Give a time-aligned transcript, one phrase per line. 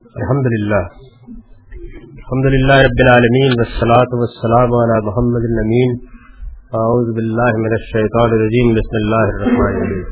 [0.00, 0.84] الحمد للہ۔
[2.00, 5.96] الحمد للہ رب العالمین والصلاة والسلام على محمد الامین۔
[6.72, 10.02] اعوذ باللہ من الشیطان الرجیم۔ بسم اللہ الرحمن الرحیم۔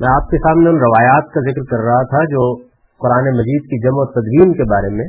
[0.00, 2.56] میں آپ کے سامنے ان روایات کا ذکر کر رہا تھا جو
[2.98, 5.08] قرآن مجید کی جمع و تدوین کے بارے میں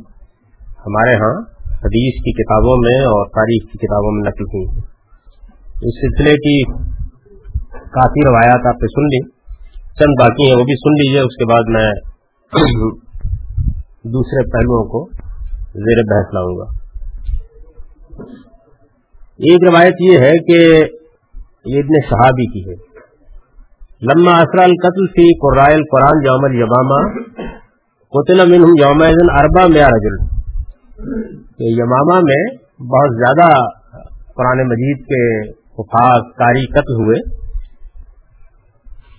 [0.70, 4.86] ہمارے ہاں حدیث کی کتابوں میں اور تاریخ کی کتابوں میں نقل ہوئی ہیں۔
[5.66, 6.64] اس سلسلے کی
[7.72, 9.30] کافی روایات آپ نے سن لی۔
[10.00, 11.92] چند باقی ہیں، وہ بھی سن لیجیے اس کے بعد میں
[14.14, 15.10] دوسرے پہلوؤں کو
[15.74, 16.64] زیر بحث لاؤں گا۔
[19.38, 20.80] ایک روایت یہ ہے کہ
[21.66, 22.76] یہ ابن صحابی کی ہے۔
[24.02, 27.00] لما اسرا القتل فی قرائل قرآن یوم البامہ
[28.10, 30.16] قطل منہم یوم اربا میں رجل۔
[31.60, 32.44] یمامہ میں
[32.80, 33.48] بہت زیادہ
[34.36, 37.22] قرآن مجید کے حفاظ کاری قتل ہوئے،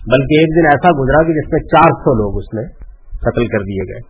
[0.07, 2.82] بلکہ ایک دن ایسا گزرا کہ جس میں چار سو لوگ اس میں
[3.25, 4.01] قتل کر دیے گئے۔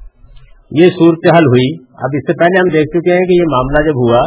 [0.83, 3.97] یہ صورتحال ہوئی۔ اب اس سے پہلے ہم دیکھ چکے ہیں کہ یہ معاملہ جب
[3.97, 4.21] ہوا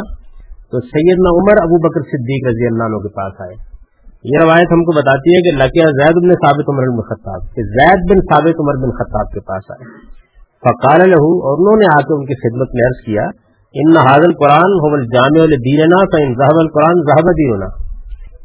[0.70, 3.77] تو سیدنا عمر ابو بکر صدیق رضی اللہ عنہ کے پاس آئے۔
[4.25, 8.00] یہ روایت ہم کو بتاتی ہے کہ لکیہ زید بن ثابت عمر الخطاب کہ زید
[8.10, 10.16] بن ثابت عمر بن خطاب کے پاس آئے۔
[10.56, 13.22] فقال لہو اور انہوں نے آ کے ان کی خدمت میں عرض کیا،
[13.75, 17.66] ان حاضل قرآن ہو جامع دینا فن ذہب القرآن ذہب دینا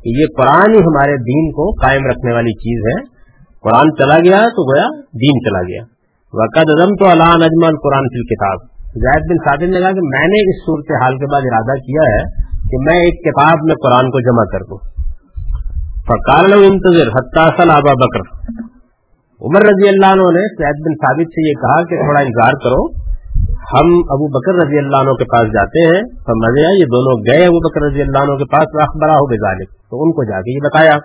[0.03, 3.21] کہ یہ قرآن ہی ہمارے دین کو قائم رکھنے والی چیز ہے۔
[3.63, 6.00] قرآن چلا گیا تو گویا دین چلا گیا۔
[6.33, 8.59] وقت ازم تو اللہ نجم القرآن کی کتاب
[8.95, 12.01] زید بن صادر نے کہا کہ میں نے اس صورت حال کے بعد ارادہ کیا
[12.13, 12.21] ہے
[12.69, 14.77] کہ میں ایک کتاب میں قرآن کو جمع کر دوں۔
[16.07, 18.21] فقال انتظر حتاثل بکر
[19.41, 22.87] عمر رضی اللہ عنہ نے سید بن ثابت سے یہ کہا کہ تھوڑا انتظار کرو۔
[23.45, 27.45] ہم ابو بکر رضی اللہ عنہ کے پاس جاتے ہیں۔ تو مزے یہ دونوں گئے
[27.45, 30.55] ابو بکر رضی اللہ عنہ کے پاس اخبرا ہو بے تو ان کو جا کے
[30.55, 30.97] یہ بتایا۔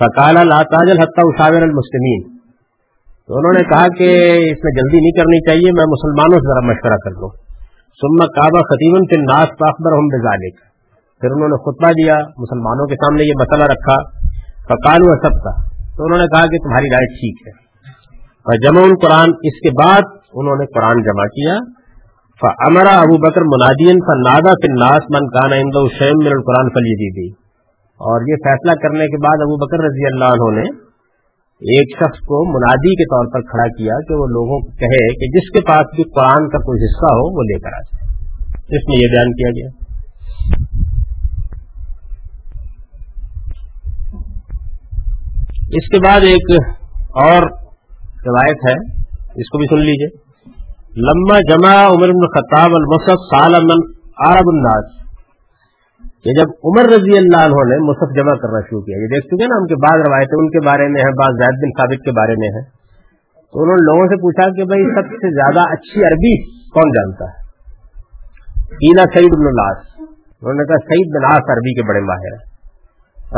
[0.00, 2.35] فقال لا تاجل حتى اشاور المسلمین
[3.26, 4.08] تو انہوں نے کہا کہ
[4.52, 7.30] اس میں جلدی نہیں کرنی چاہیے، میں مسلمانوں سے ذرا مشورہ کر لوں۔
[8.00, 10.54] سما کعبہ خطیب کے ناس پاخبر ہم بذالک
[11.20, 14.02] پھر انہوں نے خطبہ دیا، مسلمانوں کے سامنے یہ مسئلہ رکھا۔
[14.64, 15.50] فقال و سب کا
[15.96, 17.52] تو انہوں نے کہا کہ تمہاری رائے ٹھیک ہے۔
[18.26, 20.02] اور جمع قرآن اس کے بعد
[20.34, 21.54] انہوں نے قرآن جمع کیا۔
[22.66, 25.50] امرا ابو بکر منادین فنادا فن ناس من کان
[25.98, 27.32] شیم من القرآن فلی دی
[27.80, 30.85] اور یہ فیصلہ کرنے کے بعد ابو بکر رضی اللہ عنہ نے
[31.56, 35.26] ایک شخص کو منادی کے طور پر کھڑا کیا کہ وہ لوگوں کو کہے کہ
[35.26, 38.06] جس کے پاس بھی قرآن کا کوئی حصہ ہو، وہ لے کر آ جائے۔
[38.54, 39.86] اس میں یہ بیان کیا گیا۔
[45.60, 46.62] اس کے بعد ایک
[47.08, 47.42] اور
[48.26, 50.26] روایت ہے، اس کو بھی سن لیجیے۔
[50.96, 53.54] لما جمع عمر بن خطاب المصف سال
[54.26, 55.05] عرب الناس۔
[56.26, 59.46] یہ جب عمر رضی اللہ عنہ نے مصحف جمع کرنا شروع کیا، یہ دیکھ چکے
[59.46, 62.12] نا ان کے بعد روایتیں ان کے بارے میں ہیں، بعض زید بن ثابت کے
[62.12, 62.64] بارے میں ہیں۔
[63.52, 67.24] تو انہوں نے لوگوں سے پوچھا کہ بھائی سب سے زیادہ اچھی عربی کون جانتا
[67.24, 67.46] ہے؟
[68.70, 69.78] اینا سعید بن الناس
[70.42, 72.56] انہوں نے کہا، سعید بن آس عربی کے بڑے ماہر ہیں۔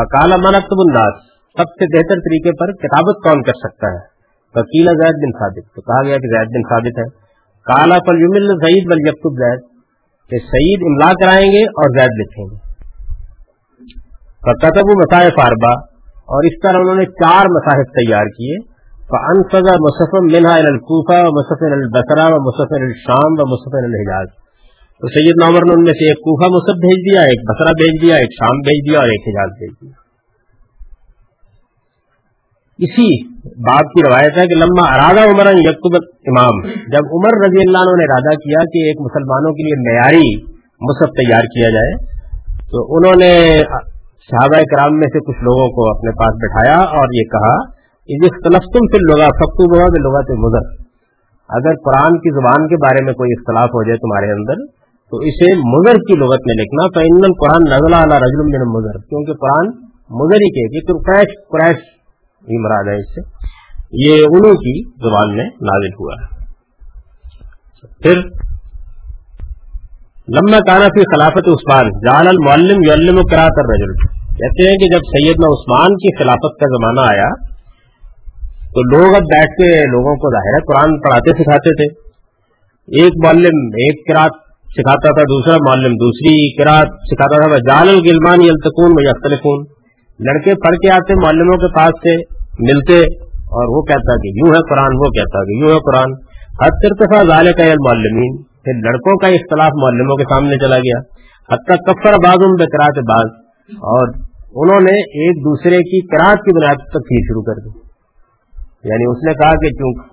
[0.05, 1.23] کالا منتب الناس؟
[1.57, 4.19] سب سے بہتر طریقے پر کتابت کون کر سکتا ہے؟
[4.55, 7.05] وکیلا زید بن ثابت۔ تو کہا گیا کہ زید بن ثابت ہے۔
[7.71, 9.61] کالا پل سعید بل یکتب زید۔
[10.31, 12.68] کہ سعید املا کرائیں گے اور زید لکھیں گے۔
[14.43, 15.71] قطب مسائف اربا
[16.35, 18.57] اور اس طرح انہوں نے چار مصاحف تیار کیے۔
[19.13, 24.27] فنفا مصف منہا القوفہ و مصف البصرا و مصف الشام و مصف الحجاز
[25.01, 28.03] تو سید نامر نے ان میں سے ایک کوفہ مصحف بھیج دیا، ایک بسرا بھیج
[28.03, 29.97] دیا، ایک شام بھیج دیا اور ایک حجاز بھیج دیا۔
[32.79, 33.09] اسی
[33.69, 35.95] بات کی روایت ہے کہ لمبا ارادہ عمر یکتب
[36.33, 36.59] امام
[36.93, 40.29] جب عمر رضی اللہ عنہ نے ارادہ کیا کہ ایک مسلمانوں کے لیے معیاری
[40.89, 41.97] مصحف تیار کیا جائے،
[42.71, 43.33] تو انہوں نے
[44.31, 47.79] صحابہ کرام میں سے کچھ لوگوں کو اپنے پاس بٹھایا اور یہ کہا
[48.09, 50.89] اختلاف تم پھر لوگا فخو ہوا کہ لغت مضر
[51.49, 54.67] اگر قرآن کی زبان کے بارے میں کوئی اختلاف ہو جائے تمہارے اندر،
[55.11, 58.99] تو اسے مضر کی لغت میں لکھنا تو ان قرآن نزلہ اللہ رجل من مضر
[58.99, 59.67] کیونکہ قرآن
[60.11, 61.77] مضر ہی کہ قریش قریش
[62.49, 63.21] یہ مراد ہے اس سے۔
[63.93, 66.39] یہ انہوں کی زبان میں نازل ہوا ہے۔
[68.03, 68.17] پھر
[70.35, 74.99] لمبا کانا فی خلافت عثمان جان المعلم یعلم و کراط الرجل۔ کہتے ہیں کہ جب
[74.99, 77.29] سیدنا عثمان کی خلافت کا زمانہ آیا،
[78.69, 82.09] تو لوگ اب بیٹھ کے لوگوں کو ظاہر ہے، قرآن پڑھاتے سکھاتے تھے۔
[83.03, 84.31] ایک معلم ایک کراط
[84.69, 89.65] سکھاتا تھا، دوسرا معلم دوسری کراط سکھاتا تھا۔ جال الگلمان یلتکون میں یختلفون
[90.21, 92.17] لڑکے پڑھ کے آتے، معلموں کے پاس سے
[92.73, 93.01] ملتے
[93.35, 96.13] اور وہ کہتا کہ یوں ہے قرآن، وہ کہتا کہ یوں ہے قرآن۔
[96.65, 97.63] حد ارتفا ظال کا
[98.65, 100.99] پھر لڑکوں کا اختلاف معلموں کے سامنے چلا گیا۔
[101.55, 103.27] حد تک کفر باز بکرات باز
[103.69, 107.89] اور انہوں نے ایک دوسرے کی کراط کی بنیاد تک شروع کر دی۔
[108.85, 109.67] یعنی اس نے کہا کہ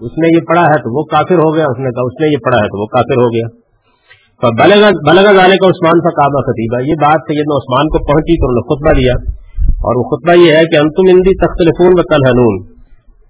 [0.05, 2.27] اس نے یہ پڑھا ہے تو وہ کافر ہو گیا، اس نے کہا اس نے
[2.27, 3.65] یہ پڑھا ہے تو وہ کافر ہو گیا۔
[4.35, 8.55] تو بلگا کا عثمان کا کعبہ خطیبہ یہ بات سیدنا عثمان کو پہنچی تو انہوں
[8.55, 9.13] نے خطبہ دیا
[9.71, 12.63] اور وہ خطبہ یہ ہے کہ انتم اندی تخت و تلحنون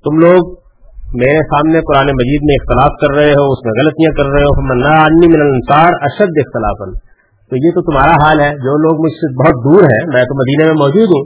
[0.04, 0.66] تم لوگ
[1.13, 4.62] میرے سامنے قرآن مجید میں اختلاف کر رہے ہو، اس میں غلطیاں کر رہے ہو۔
[4.62, 7.06] من الانصار اشد اختلاف
[7.51, 10.36] تو یہ تو تمہارا حال ہے، جو لوگ مجھ سے بہت دور ہیں، میں تو
[10.36, 11.25] مدینے میں موجود ہوں،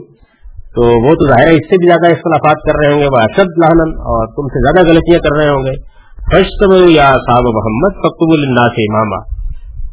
[0.74, 3.18] تو وہ تو ظاہر ہے اس سے بھی زیادہ اختلافات کر رہے ہوں گے، وہ
[3.20, 3.80] اشد لہن
[4.10, 6.00] اور تم سے زیادہ غلطیاں کر رہے ہوں گے۔
[6.32, 9.20] فرشت یا صاحب محمد فکتب اللہ سے امامہ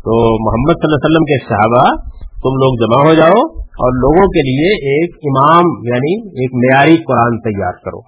[0.07, 1.95] تو محمد صلی اللہ علیہ وسلم کے صحابہ،
[2.43, 3.39] تم لوگ جمع ہو جاؤ
[3.85, 6.13] اور لوگوں کے لیے ایک امام یعنی
[6.43, 7.99] ایک معیاری قرآن تیار کرو۔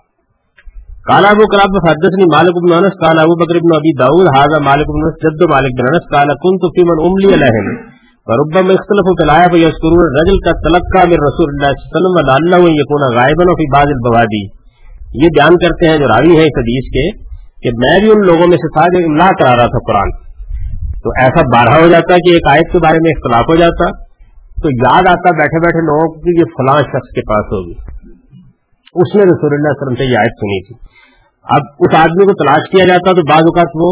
[1.07, 4.87] کالا ابو کراب حدثني مالك بن انس، قال ابو بکر بن ابي داود هذا مالك
[4.87, 7.98] بن انس، جد مالك بن انس، قال كنت في من املي لهم
[8.29, 12.17] فربما اختلفوا في الايه فيذكرون الرجل قد تلقى من رسول الله صلى الله عليه وسلم
[12.29, 14.41] لعله يكون غائبا في بعض البوادي
[15.21, 17.05] یہ بیان کرتے ہیں جو راوی ہیں اس حدیث کے
[17.63, 20.11] کہ میں بھی ان لوگوں میں سے تھا جو املا کرا رہا تھا قرآن.
[21.03, 23.89] تو ایسا بارہ ہو جاتا کہ ایک آیت کے بارے میں اختلاف ہو جاتا.
[24.63, 27.75] تو یاد آتا بیٹھے بیٹھے لوگوں کی یہ فلاں شخص کے پاس ہوگی.
[28.95, 30.77] اس نے رسول اللہ علیہ وسلم سے یہ آیت سنی تھی.
[31.45, 33.89] اب اس آدمی کو تلاش کیا جاتا تو بعض اوقات وہ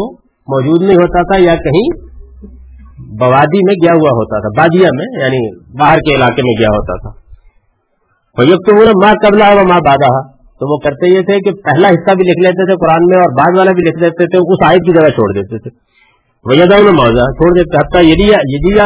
[0.48, 1.86] موجود نہیں ہوتا تھا یا کہیں
[2.98, 6.96] بوادی میں گیا ہوا ہوتا تھا بادیا میں یعنی باہر کے علاقے میں گیا ہوتا
[6.96, 7.28] تھا۔
[8.36, 12.14] تو وہ ماں قبلہ ہوا ماں بادہ تو وہ کرتے یہ تھے کہ پہلا حصہ
[12.14, 14.78] بھی لکھ لیتے تھے قرآن میں اور بعد والا بھی لکھ لیتے تھے، اس آئٹ
[14.78, 15.88] کی جگہ چھوڑ دیتے تھے۔
[16.44, 18.82] وہ میں چھوڑ دیتے حتیٰ یہ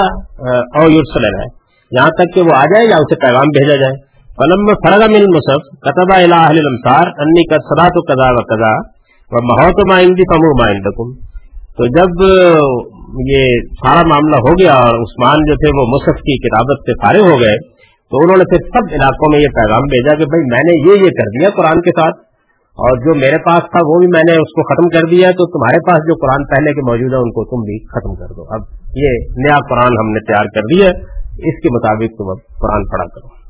[0.55, 0.89] اور
[1.25, 3.95] ہے۔ یہاں تک کہ وہ آ جائے یا اسے پیغام بھیجا جائے۔
[4.37, 8.73] فلم فرغ من مصف کتبا الہ الامصار انی قد صلات قضا و قضا
[9.31, 11.33] و محوت ما عندي فمو ما عندكم۔
[11.77, 12.25] تو جب
[13.21, 17.33] یہ سارا معاملہ ہو گیا اور عثمان جو تھے وہ مصحف کی کتابت سے فارغ
[17.33, 17.57] ہو گئے،
[18.11, 21.05] تو انہوں نے پھر سب علاقوں میں یہ پیغام بھیجا کہ بھائی میں نے یہ
[21.05, 22.21] یہ کر دیا قرآن کے ساتھ
[22.79, 25.47] اور جو میرے پاس تھا وہ بھی میں نے اس کو ختم کر دیا، تو
[25.47, 28.43] تمہارے پاس جو قرآن پہلے کے موجود ہے ان کو تم بھی ختم کر دو۔
[28.43, 28.61] اب
[28.97, 30.89] یہ نیا قرآن ہم نے تیار کر دیا،
[31.51, 33.43] اس کے مطابق تم اب قرآن پڑھا کرو۔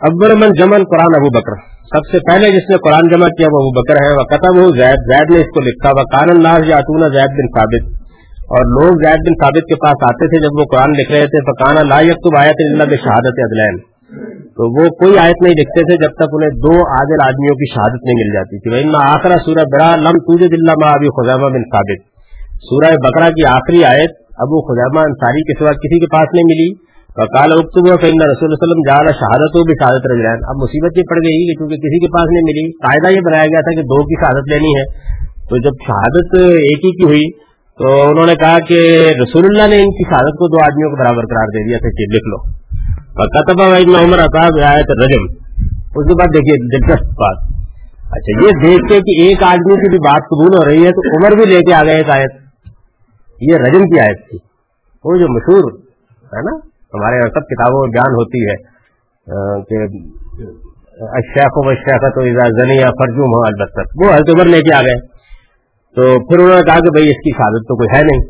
[0.01, 3.57] اکبر من جمن قرآن ابو بکر۔ سب سے پہلے جس نے قرآن جمع کیا وہ
[3.57, 6.69] ابو بکر ہے۔ وہ قطب ہو زید زید نے اس کو لکھا۔ وہ کان الناس
[6.69, 8.05] یا اتونا زید بن ثابت۔
[8.45, 11.41] اور لوگ زید بن ثابت کے پاس آتے تھے جب وہ قرآن لکھ رہے تھے۔
[11.41, 13.79] فکانا لا یکتب آیت اللہ بشہادت عدلین
[14.39, 18.03] تو وہ کوئی آیت نہیں لکھتے تھے جب تک انہیں دو عادل آدمیوں کی شہادت
[18.03, 21.61] نہیں مل جاتی تھی۔ وہ آخرا سورہ برا لم تجھے دلہ ماں ابھی خزامہ بن
[21.61, 21.99] ثابت۔
[22.55, 26.94] سورہ بکرا کی آخری آیت ابو خزامہ انصاری کے سوا کسی کے پاس نہیں ملی۔
[27.23, 31.17] کال اکتب فن رسول وسلم جانا شہادت ہو بھی شہادت رہ اب مصیبت یہ پڑ
[31.17, 34.03] گئی کہ کیونکہ کسی کے پاس نہیں ملی، قاعدہ یہ بنایا گیا تھا کہ دو
[34.03, 35.15] کی شہادت لینی ہے۔
[35.49, 37.31] تو جب شہادت ایک ہی کی ہوئی،
[37.79, 38.75] تو انہوں نے کہا کہ
[39.23, 41.89] رسول اللہ نے ان کی شہادت کو دو آدمیوں کو برابر قرار دے دیا تھا
[41.89, 42.37] کہ لکھ لو۔
[44.05, 45.23] عمر اطاب آیت رجم
[45.79, 47.37] اس کے بعد دیکھیے، دلچسپ بات۔
[48.11, 51.17] اچھا یہ دیکھ کے کہ ایک آدمی کی بھی بات قبول ہو رہی ہے تو
[51.17, 52.31] عمر بھی لے کے آ گئے ایک آیت۔
[53.41, 54.37] یہ رجم کی آیت تھی۔
[55.03, 55.71] وہ جو مشہور
[56.23, 58.55] ہے نا ہمارے یہاں سب کتابوں میں بیان ہوتی ہے
[59.61, 59.83] کہ
[61.01, 62.21] اشیخ و شیخ تو
[62.61, 65.15] زنی یا فرجوم ہو البتہ وہ حضرت عمر لے کے آ گئے۔
[65.95, 68.25] تو پھر انہوں نے کہا کہ بھائی اس کی شہادت تو کوئی ہے نہیں۔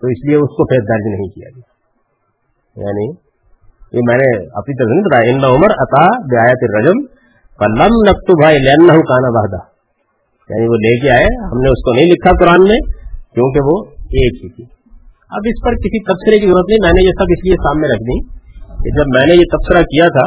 [0.00, 1.72] تو اس لیے اس کو پھر درج نہیں کیا گیا۔
[2.86, 3.06] یعنی
[3.92, 7.22] یہ میں نے اپنی طرف نہیں بتایا، ان عمر عطا بیات رجم
[7.62, 9.72] لم نقطو بھائی لین کانا بہدا
[10.54, 12.78] یعنی وہ لے کے آئے، ہم نے اس کو نہیں لکھا قرآن میں،
[13.34, 14.81] کیونکہ وہ ایک ہی تھی۔
[15.32, 17.92] اب اس پر کسی تبصرے کی ضرورت نہیں، میں نے یہ سب اس لیے سامنے
[17.92, 18.16] رکھ دی
[18.82, 20.26] کہ جب میں نے یہ تبصرہ کیا تھا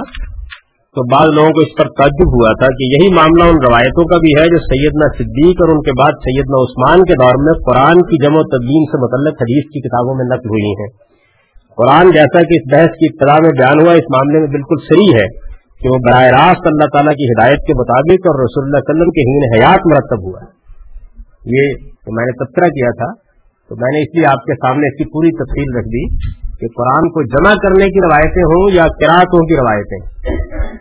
[0.96, 4.18] تو بعض لوگوں کو اس پر تعجب ہوا تھا کہ یہی معاملہ ان روایتوں کا
[4.18, 8.04] بھی ہے جو سیدنا صدیق اور ان کے بعد سیدنا عثمان کے دور میں قرآن
[8.12, 10.88] کی جمع و تدین سے متعلق حدیث کی کتابوں میں نقل ہوئی ہیں۔
[11.76, 15.12] قرآن جیسا کہ اس بحث کی ابتدا میں بیان ہوا، اس معاملے میں بالکل صحیح
[15.20, 15.28] ہے
[15.82, 19.14] کہ وہ براہ راست اللہ تعالیٰ کی ہدایت کے مطابق اور رسول اللہ علیہ وسلم
[19.18, 23.25] کے ہین حیات مرتب ہوا۔ ہے یہ تو میں نے تبصرہ کیا تھا
[23.70, 26.18] تو میں نے اس لیے آپ کے سامنے اس کی پوری تفصیل رکھ دی
[26.60, 30.30] کہ قرآن کو جمع کرنے کی روایتیں ہوں یا کراطوں کی روایتیں۔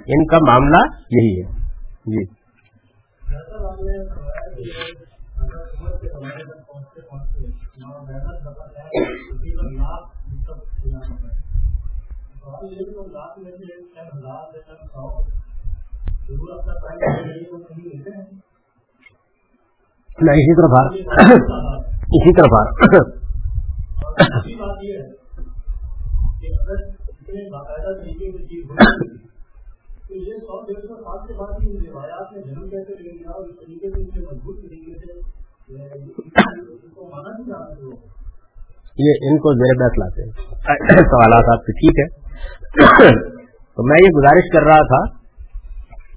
[0.07, 0.77] ان کا معاملہ
[1.11, 1.65] یہی ہے۔
[2.07, 2.45] جی۔
[20.25, 21.84] اسی طرف
[22.15, 22.53] اسی طرف
[38.99, 40.33] یہ ان کو زیر بیس لاتے ہیں۔
[41.05, 42.07] سوالات آپ سے ٹھیک ہے
[43.77, 45.01] تو میں یہ گزارش کر رہا تھا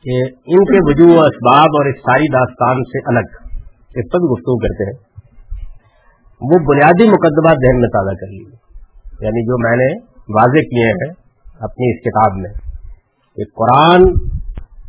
[0.03, 0.21] کہ
[0.55, 3.35] ان کے وجوہ اسباب اور اس ساری داستان سے الگ
[3.95, 5.06] اس پر بھی گفتگو کرتے ہیں۔
[6.41, 8.67] وہ بنیادی مقدمات ذہن میں تازہ کر لیے
[9.25, 9.93] یعنی جو میں نے
[10.29, 11.13] واضح کیے ہیں
[11.59, 12.49] اپنی اس کتاب میں۔
[13.35, 14.01] کہ قرآن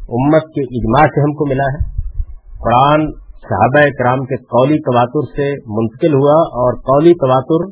[0.08, 2.02] امت کے اجماع سے ہم کو ملا ہے۔
[2.42, 7.70] قرآن صحابہ کرام کے قولی تواتر سے منتقل ہوا اور قولی تواتر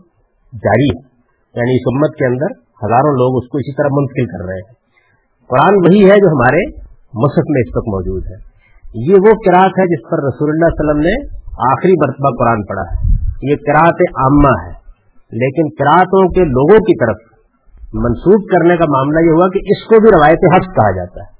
[0.52, 1.06] جاری ہے۔
[1.54, 4.76] یعنی اس امت کے اندر ہزاروں لوگ اس کو اسی طرح منتقل کر رہے ہیں۔
[5.48, 6.80] قرآن وہی ہے جو ہمارے
[7.14, 8.56] مصحف میں اس وقت موجود ہے۔
[8.94, 11.36] یہ وہ کراط ہے جس پر رسول اللہ علیہ وسلم نے
[11.72, 14.86] آخری مرتبہ قرآن پڑھا ہے۔ یہ کراط عامہ ہے۔
[15.32, 17.16] لیکن کراطوں کے لوگوں کی طرف
[17.94, 21.36] منسوخ کرنے کا معاملہ یہ ہوا کہ اس کو بھی روایت حفظ کہا جاتا ہے۔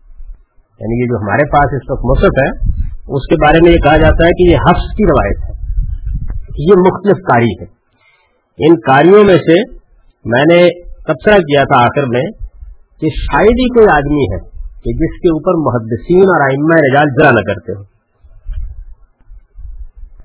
[0.80, 3.96] یعنی یہ جو ہمارے پاس اس وقت مصحف ہے، اس کے بارے میں یہ کہا
[3.96, 5.66] جاتا ہے کہ یہ حفظ کی روایت ہے۔
[6.58, 7.76] یہ مختلف کاری ہے۔
[8.58, 9.72] ان کاریوں میں سے
[10.24, 12.22] میں نے تبصرہ کیا تھا آخر میں
[13.00, 17.30] کہ شاید ہی کوئی آدمی ہے کہ جس کے اوپر محدثین اور آئمہ رجال ذرا
[17.30, 17.82] نہ کرتے ہو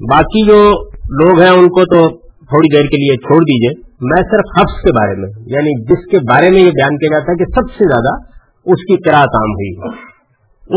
[0.09, 4.59] باقی جو لوگ ہیں ان کو تو تھوڑی دیر کے لیے چھوڑ دیجیے۔ میں صرف
[4.59, 7.43] حفظ کے بارے میں یعنی جس کے بارے میں یہ بیان کیا جاتا ہے کہ
[7.43, 8.21] سب سے زیادہ
[8.65, 10.11] اس کی قرآت عام ہوئی۔ ہے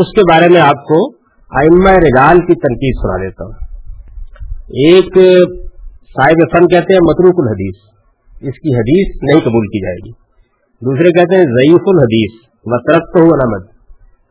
[0.01, 1.15] اس کے بارے میں آپ کو
[1.59, 3.51] ائمہ رجال کی تنقید سنا دیتا ہوں۔
[4.65, 5.05] ایک
[5.89, 7.75] صاحب فن کہتے ہیں متروک الحدیث۔
[8.41, 10.11] اس کی حدیث نہیں قبول کی جائے گی۔
[10.85, 13.69] دوسرے کہتے ہیں ضعیف الحدیث۔ مترق تو علامت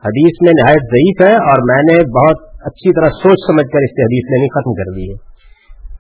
[0.04, 3.90] حدیث میں نہایت ضعیف ہے اور میں نے بہت اچھی طرح سوچ سمجھ کر اس
[3.90, 5.34] سے حدیث لینی ختم کر دی ہے۔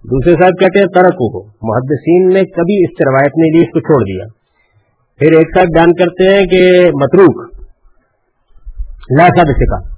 [0.04, 3.72] دوسرے صاحب کہتے ہیں، ترک ہو۔ محدثین نے کبھی اس سے روایت نہیں لی اس
[3.72, 4.24] کو چھوڑ دیا۔
[5.18, 7.54] پھر ایک صاحب بیان کرتے ہیں کہ متروک،
[9.18, 9.94] لا سب سکھا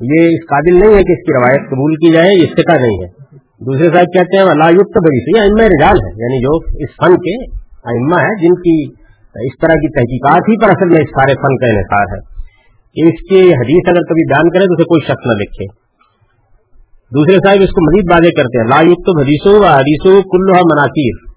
[0.00, 3.04] یہ اس قابل نہیں ہے کہ اس کی روایت قبول کی جائے، یہ سکا نہیں
[3.04, 6.90] ہے۔ دوسرے صاحب کہتے ہیں اللہ یوکت بڑی سے یہ رجال ہے یعنی جو اس
[6.90, 8.92] فن کے ائمہ ہے جن کی
[9.46, 12.38] اس طرح کی تحقیقات ہی پر اصل میں اس سارے فن کا انحصار ہے۔
[12.94, 15.87] کہ اس کی حدیث اگر کبھی بیان کرے تو اسے کوئی شخص نہ لکھے
[17.08, 21.28] دوسرے صاحب اس کو مزید واضح کرتے ہیں۔ لا یوکت حدیثوں و حدیثوں کلوہ مناقیر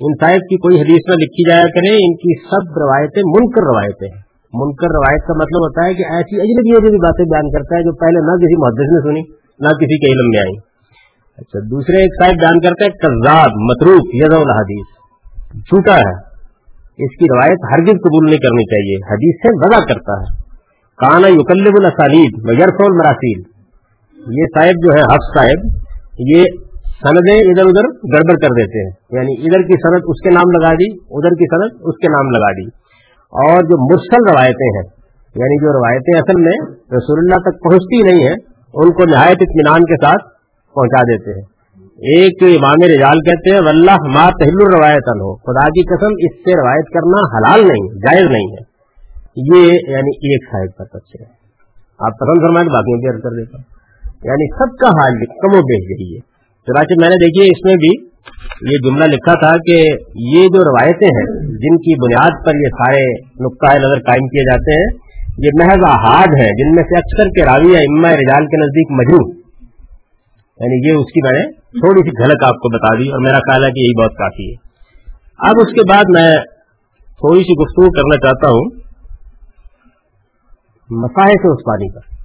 [0.00, 4.08] ان صاحب کی کوئی حدیث نہ لکھی جایا کرے، ان کی سب روایتیں منکر روایتیں
[4.08, 7.82] ہیں۔ منکر روایت کا مطلب ہوتا ہے کہ ایسی اجنبی اجنبی باتیں بیان کرتا ہے
[7.82, 9.22] جو پہلے نہ کسی محدث نے سنی،
[9.60, 10.56] نہ کسی کے علم میں آئی
[11.36, 14.86] اچھا دوسرے ایک صاحب بیان کرتا ہے کزاد متروف یز الحدیث۔
[15.54, 16.14] جھوٹا ہے۔
[17.04, 20.42] اس کی روایت ہرگز قبول نہیں کرنی چاہیے۔ حدیث سے وضع کرتا ہے۔
[20.96, 23.55] کانا یوکلب الاسانید یرف المراسیل۔
[24.30, 25.82] یہ صاحب جو ہے حفظ صاحب،
[26.18, 26.44] یہ
[27.02, 30.72] سندیں ادھر ادھر گڑبڑ کر دیتے ہیں۔ یعنی ادھر کی سند اس کے نام لگا
[30.72, 32.86] دی، ادھر کی سند اس کے نام لگا دی۔
[33.26, 34.96] اور جو مرسل روایتیں ہیں
[35.36, 38.36] یعنی جو روایتیں اصل میں رسول اللہ تک پہنچتی نہیں ہیں،
[38.74, 40.24] ان کو نہایت اطمینان کے ساتھ
[40.74, 41.46] پہنچا دیتے ہیں۔
[41.96, 46.60] ایک امام رجال کہتے ہیں، واللہ ما تحل الروایت ہو خدا کی قسم، اس سے
[46.60, 48.76] روایت کرنا حلال نہیں، جائز نہیں ہے۔
[49.36, 51.32] یہ یعنی ایک صاحب کا تفصیل ہے۔
[51.98, 53.75] آپ پسند فرمائیں باقی بھی کر دیتا ہوں۔
[54.26, 56.20] یعنی سب کا حال کم و بیچ گئی ہے
[56.66, 57.94] چنانچہ میں نے دیکھیے اس میں بھی
[58.62, 59.76] یہ جملہ لکھا تھا کہ
[60.28, 63.02] یہ جو روایتیں ہیں، جن کی بنیاد پر یہ سارے
[63.40, 64.88] نقطۂ نظر قائم کیے جاتے ہیں،
[65.38, 68.92] یہ محض احاد ہیں، جن میں سے اکثر کے راوی یا اما رجال کے نزدیک
[68.92, 69.20] مجھو
[70.60, 73.38] یعنی یہ اس کی میں نے تھوڑی سی جھلک آپ کو بتا دی اور میرا
[73.38, 74.54] خیال ہے کہ یہی بہت کافی ہے۔
[75.38, 76.28] اب اس کے بعد میں
[77.20, 78.70] تھوڑی سی گفتگو کرنا چاہتا ہوں
[80.90, 82.15] مساحے سے عثمانی پر۔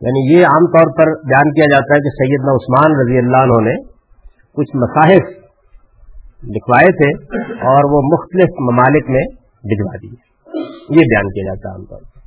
[0.00, 3.68] یعنی یہ عام طور پر بیان کیا جاتا ہے کہ سیدنا عثمان رضی اللہ عنہ
[3.68, 3.76] نے
[4.52, 5.40] کچھ مصاحف
[6.44, 9.22] لکھوائے تھے اور وہ مختلف ممالک میں
[9.64, 10.30] بھجوا دیے۔
[10.88, 12.20] یہ بیان کیا جاتا ہے عام طور پر۔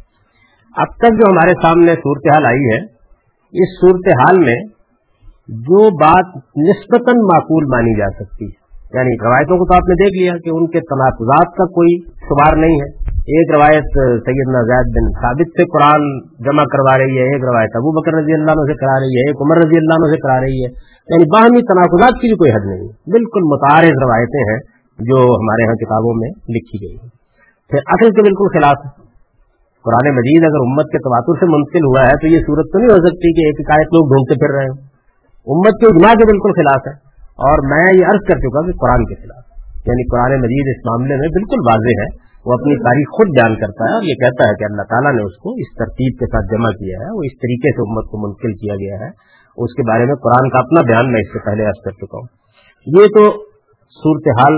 [0.77, 2.85] اب تک جو ہمارے سامنے صورتحال آئی ہے،
[3.63, 4.55] اس صورتحال میں
[5.47, 8.62] جو بات نسبتاً معقول مانی جا سکتی ہے۔
[8.93, 12.57] یعنی روایتوں کو تو آپ نے دیکھ لیا کہ ان کے تناقضات کا کوئی شمار
[12.57, 13.85] نہیں ہے۔ ایک روایت
[14.25, 18.33] سیدنا زید بن ثابت سے قرآن جمع کروا رہی ہے، ایک روایت ابو بکر رضی
[18.33, 20.69] اللہ عنہ سے کرا رہی ہے، ایک عمر رضی اللہ عنہ سے کرا رہی ہے۔
[21.11, 24.59] یعنی باہمی تناقضات کی بھی کوئی حد نہیں۔ بالکل متعارض روایتیں ہیں
[24.99, 27.09] جو ہمارے ہاں کتابوں میں لکھی گئی ہیں۔
[27.69, 29.03] پھر اصل کے بالکل خلاف ہے۔
[29.83, 32.89] قرآن مجید اگر امت کے تواتر سے منتقل ہوا ہے تو یہ صورت تو نہیں
[32.89, 34.75] ہو سکتی کہ ایک ایک لوگ ڈھونڈتے پھر رہے ہیں
[35.47, 39.05] امت کے اجماع کے بالکل خلاف ہے۔ اور میں یہ عرض کر چکا کہ قرآن
[39.05, 39.43] کے خلاف
[39.87, 42.07] یعنی قرآن مجید اس معاملے میں بالکل واضح ہے،
[42.45, 45.21] وہ اپنی تاریخ خود بیان کرتا ہے اور یہ کہتا ہے کہ اللہ تعالیٰ نے
[45.23, 48.27] اس کو اس ترتیب کے ساتھ جمع کیا ہے، وہ اس طریقے سے امت کو
[48.27, 49.11] منتقل کیا گیا ہے۔
[49.57, 52.17] اس کے بارے میں قرآن کا اپنا بیان میں اس سے پہلے عرض کر چکا
[52.17, 52.27] ہوں۔
[52.85, 53.23] یہ تو
[53.89, 54.53] صورتحال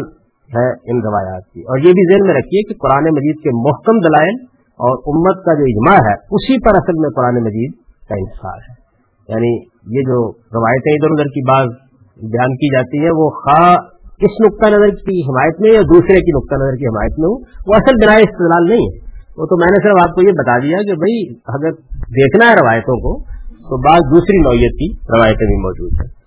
[0.55, 3.99] ہے ان روایات کی۔ اور یہ بھی ذہن میں رکھیے کہ قرآن مجید کے محکم
[3.99, 7.71] دلائل اور امت کا جو اجماع ہے، اسی پر اصل میں قرآن مجید
[8.09, 8.85] کا انتظار ہے۔
[9.33, 9.53] یعنی
[9.97, 11.84] یہ جو روایتیں ادھر ادھر کی بات
[12.21, 13.75] بیان کی جاتی ہے، وہ خواہ
[14.19, 17.35] اس نقطہ نظر کی حمایت میں یا دوسرے کی نقطہ نظر کی حمایت میں ہو؟
[17.39, 19.05] وہ اصل بنا استدلال نہیں ہے۔
[19.37, 22.53] وہ تو میں نے صرف آپ کو یہ بتا دیا کہ بھائی، اگر دیکھنا ہے
[22.55, 26.25] روایتوں کو، تو بعض دوسری نوعیت کی روایتیں بھی موجود ہیں۔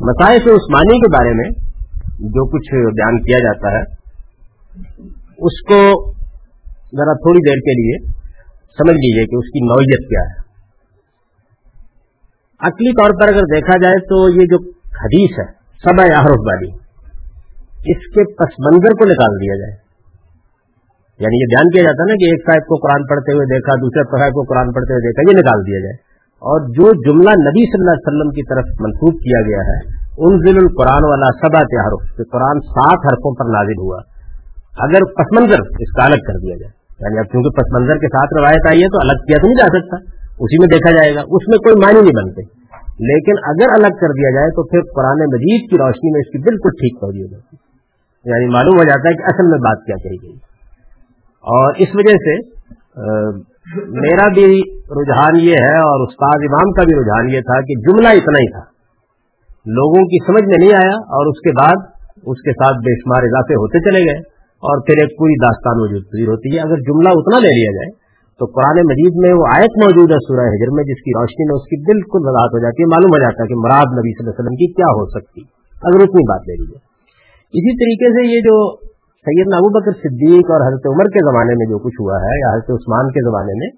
[0.00, 1.50] مسائل عثمانی کے بارے میں
[2.18, 3.82] جو کچھ بیان کیا جاتا ہے،
[5.38, 6.12] اس کو
[6.72, 8.12] ذرا تھوڑی دیر کے لیے
[8.78, 10.48] سمجھ لیجیے کہ اس کی نوعیت کیا ہے۔
[12.60, 15.46] عقلی طور پر اگر دیکھا جائے تو یہ جو حدیث ہے،
[15.84, 16.70] سب احرف والی
[17.92, 19.88] اس کے پس منظر کو نکال دیا جائے۔
[21.22, 23.74] یعنی یہ بیان کیا جاتا ہے نا کہ ایک صاحب کو قرآن پڑھتے ہوئے دیکھا،
[23.74, 27.62] دوسرے صاحب کو قرآن پڑھتے ہوئے دیکھا، یہ نکال دیا جائے۔ اور جو جملہ نبی
[27.64, 29.78] صلی اللہ علیہ وسلم کی طرف منسوخ کیا گیا ہے
[30.18, 34.00] ان ضلع القرآن والا سبا تحرف کہ قرآن سات حرفوں پر نازل ہوا۔
[34.78, 38.06] اگر پس منظر اس کا الگ کر دیا جائے۔ یعنی اب چونکہ پس منظر کے
[38.06, 39.96] ساتھ روایت آئی ہے تو الگ کیا تو نہیں جا سکتا۔
[40.38, 42.57] اسی میں دیکھا جائے گا، اس میں کوئی معنی نہیں بنتے۔
[42.98, 46.38] لیکن اگر الگ کر دیا جائے تو پھر قرآن مجید کی روشنی میں اس کی
[46.38, 47.56] بالکل ٹھیک پڑ دی جاتی
[48.24, 50.36] یعنی معلوم ہو جاتا ہے کہ اصل میں بات کیا کہی گئی۔
[51.44, 52.34] اور اس وجہ سے
[54.00, 54.46] میرا بھی
[55.00, 58.50] رجحان یہ ہے اور استاد امام کا بھی رجحان یہ تھا کہ جملہ اتنا ہی
[58.52, 58.64] تھا۔
[59.78, 61.86] لوگوں کی سمجھ میں نہیں آیا اور اس کے بعد
[62.26, 64.18] اس کے ساتھ بے شمار اضافے ہوتے چلے گئے
[64.62, 68.07] اور پھر ایک پوری داستان موجود ہوتی ہے۔ اگر جملہ اتنا لے لیا جائے
[68.38, 71.56] تو قرآن مجید میں وہ آیت موجود ہے سورہ حجر میں جس کی روشنی میں
[71.56, 74.22] اس کی بالکل وضاحت ہو جاتی ہے، معلوم ہو جاتا ہے کہ مراد نبی صلی
[74.22, 75.40] اللہ علیہ وسلم کی کیا ہو سکتی۔
[75.82, 76.78] اگر اتنی بات لے لیجیے
[77.58, 78.56] اسی طریقے سے یہ جو
[79.26, 82.48] سید ابو بکر صدیق اور حضرت عمر کے زمانے میں جو کچھ ہوا ہے یا
[82.54, 83.68] حضرت عثمان کے زمانے میں،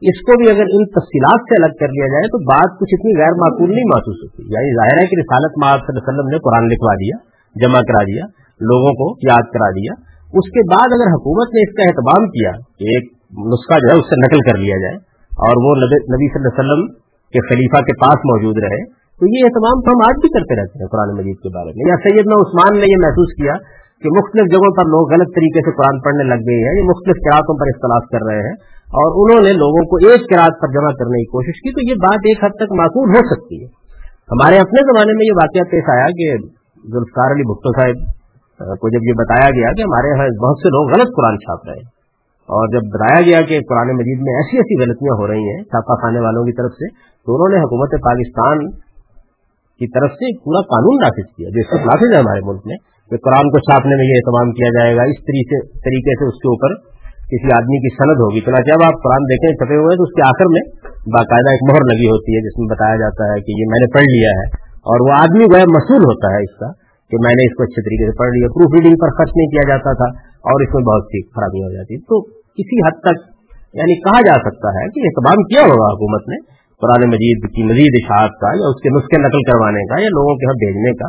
[0.00, 3.20] اس کو بھی اگر ان تفصیلات سے الگ کر لیا جائے تو بات کچھ اتنی
[3.20, 6.38] غیر معقول نہیں محسوس ہوتی۔ یعنی ظاہر ہے کہ رسالت صلی اللہ علیہ وسلم نے
[6.38, 7.16] قرآن لکھوا دیا،
[7.54, 8.24] جمع کرا دیا،
[8.60, 9.92] لوگوں کو یاد کرا دیا۔
[10.38, 13.98] اس کے بعد اگر حکومت نے اس کا اہتمام کیا کہ ایک نسخہ جو ہے
[14.00, 14.96] اس سے نقل کر لیا جائے
[15.46, 16.82] اور وہ نبی صلی اللہ علیہ وسلم
[17.34, 18.80] کے خلیفہ کے پاس موجود رہے۔
[19.18, 21.88] تو یہ اہتمام تو ہم آج بھی کرتے رہتے ہیں قرآن مجید کے بارے میں۔
[21.90, 23.54] یا سیدنا عثمان نے یہ محسوس کیا
[24.02, 27.16] کہ مختلف جگہوں پر لوگ غلط طریقے سے قرآن پڑھنے لگ گئے ہیں، یہ مختلف
[27.24, 30.92] قرآتوں پر اختلاف کر رہے ہیں اور انہوں نے لوگوں کو ایک قرآت پر جمع
[30.92, 33.68] کرنے کی کوشش کی۔ تو یہ بات ایک حد تک معقول ہو سکتی ہے۔
[34.32, 36.28] ہمارے اپنے زمانے میں یہ واقعہ پیش آیا کہ
[36.90, 37.96] ذوالفقار علی بھٹو صاحب
[38.80, 41.74] کو جب یہ بتایا گیا کہ ہمارے یہاں بہت سے لوگ غلط قرآن چھاپ رہے
[41.74, 41.99] ہیں۔
[42.50, 45.94] اور جب بتایا گیا کہ قرآن مجید میں ایسی ایسی غلطیاں ہو رہی ہیں چھاپا
[45.94, 46.88] خانے والوں کی طرف سے،
[47.26, 48.70] تو انہوں نے حکومت پاکستان
[49.80, 52.78] کی طرف سے پورا قانون نافذ کیا، جو اس وقت نافذ ہے ہمارے ملک میں،
[53.10, 56.48] کہ قرآن کو چھاپنے میں یہ اہتمام کیا جائے گا، اس طریقے سے اس کے
[56.54, 56.74] اوپر
[57.32, 60.22] کسی آدمی کی سند ہوگی۔ تو جب آپ قرآن دیکھیں، چھپے ہوئے تو اس کے
[60.28, 60.62] آخر میں
[61.16, 63.88] باقاعدہ ایک مہر لگی ہوتی ہے، جس میں بتایا جاتا ہے کہ یہ میں نے
[63.92, 64.46] پڑھ لیا ہے۔
[64.90, 65.64] اور وہ آدمی جو ہے
[66.10, 66.70] ہوتا ہے اس کا،
[67.10, 69.46] کہ میں نے اس کو اچھے طریقے سے پڑھ لیا، پروف ریڈنگ پر خرچ نہیں
[69.46, 70.10] کیا جاتا تھا
[70.50, 73.18] اور اس میں بہت سی خرابی ہو جاتی۔ تو کسی حد تک
[73.74, 76.38] یعنی کہا جا سکتا ہے کہ اہتمام کیا ہوگا حکومت نے؟
[76.80, 80.34] قرآن مجید کی مزید اشاعت کا یا اس کے نسخے نقل کروانے کا یا لوگوں
[80.34, 81.08] کے یہاں بھیجنے کا،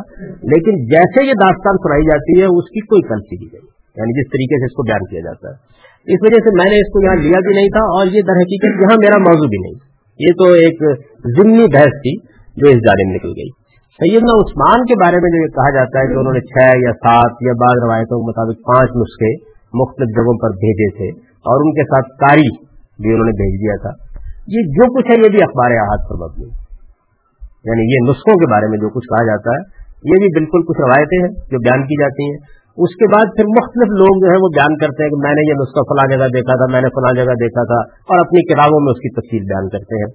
[0.52, 3.64] لیکن جیسے یہ داستان سنائی جاتی ہے، اس کی کوئی کل دی گئی
[4.00, 6.76] یعنی جس طریقے سے اس کو بیان کیا جاتا ہے۔ اس وجہ سے میں نے
[6.76, 9.60] اس کو یہاں لیا بھی نہیں تھا اور یہ در حقیقت یہاں میرا موضوع بھی
[9.62, 9.74] نہیں۔
[10.20, 10.84] یہ تو ایک
[11.36, 12.14] ضمنی بحث تھی
[12.56, 13.50] جو اس جانب نکل گئی۔
[13.98, 16.92] سیدنا عثمان کے بارے میں جو یہ کہا جاتا ہے کہ انہوں نے چھ یا
[16.92, 19.32] سات یا بعض روایتوں کے مطابق پانچ نسخے
[19.80, 22.48] مختلف جگہوں پر بھیجے تھے۔ اور ان کے ساتھ کاری
[23.02, 23.92] بھی انہوں نے بھیج دیا تھا۔
[24.48, 26.48] یہ جو کچھ ہے، یہ بھی اخبار احاط پر مبنی۔
[27.68, 30.80] یعنی یہ نسخوں کے بارے میں جو کچھ کہا جاتا ہے، یہ بھی بالکل کچھ
[30.80, 34.38] روایتیں ہیں جو بیان کی جاتی ہیں۔ اس کے بعد پھر مختلف لوگ جو ہے
[34.42, 36.88] وہ بیان کرتے ہیں کہ میں نے یہ نسخہ فلاں جگہ دیکھا تھا، میں نے
[36.88, 40.10] فلاں جگہ دیکھا تھا، اور اپنی کتابوں میں اس کی تفصیل بیان کرتے ہیں۔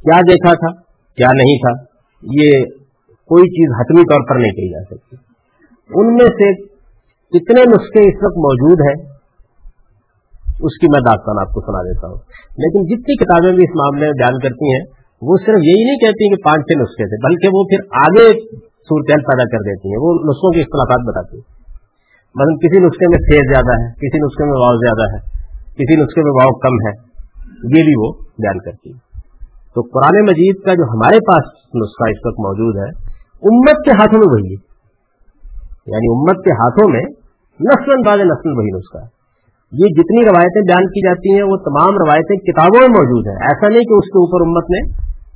[0.00, 0.80] کیا دیکھا تھا،
[1.16, 1.82] کیا نہیں تھا،
[2.22, 2.50] یہ
[3.04, 5.16] کوئی چیز حتمی طور پر نہیں کہی جا سکتی۔
[5.94, 6.54] ان میں سے
[7.38, 9.09] کتنے نسخے اس وقت موجود ہیں
[10.62, 12.18] اس کی میں داستان آپ کو سنا دیتا ہوں۔
[12.62, 14.82] لیکن جتنی کتابیں بھی اس معاملے میں بیان کرتی ہیں،
[15.22, 18.26] وہ صرف یہی نہیں کہتی کہ پانچ چھ نسخے تھے، بلکہ وہ پھر آگے
[18.60, 21.48] صورتحال پیدا کر دیتی ہیں، وہ نسخوں کے اختلافات بتاتی ہیں۔
[22.34, 25.18] مطلب کسی نسخے میں فیز زیادہ ہے، کسی نسخے میں واؤ زیادہ ہے،
[25.66, 26.92] کسی نسخے میں واؤ کم ہے،
[27.78, 28.98] یہ بھی وہ بیان کرتی ہے
[29.74, 32.90] تو قرآن مجید کا جو ہمارے پاس نسخہ اس وقت موجود ہے،
[33.50, 34.70] امت کے ہاتھوں میں وہی ہے۔
[35.86, 37.02] یعنی امت کے ہاتھوں میں
[37.60, 39.19] نسل بعد نسل وہی نسخہ ہے۔
[39.72, 43.68] یہ جتنی روایتیں بیان کی جاتی ہیں، وہ تمام روایتیں کتابوں میں موجود ہیں۔ ایسا
[43.68, 44.80] نہیں کہ اس کے اوپر امت نے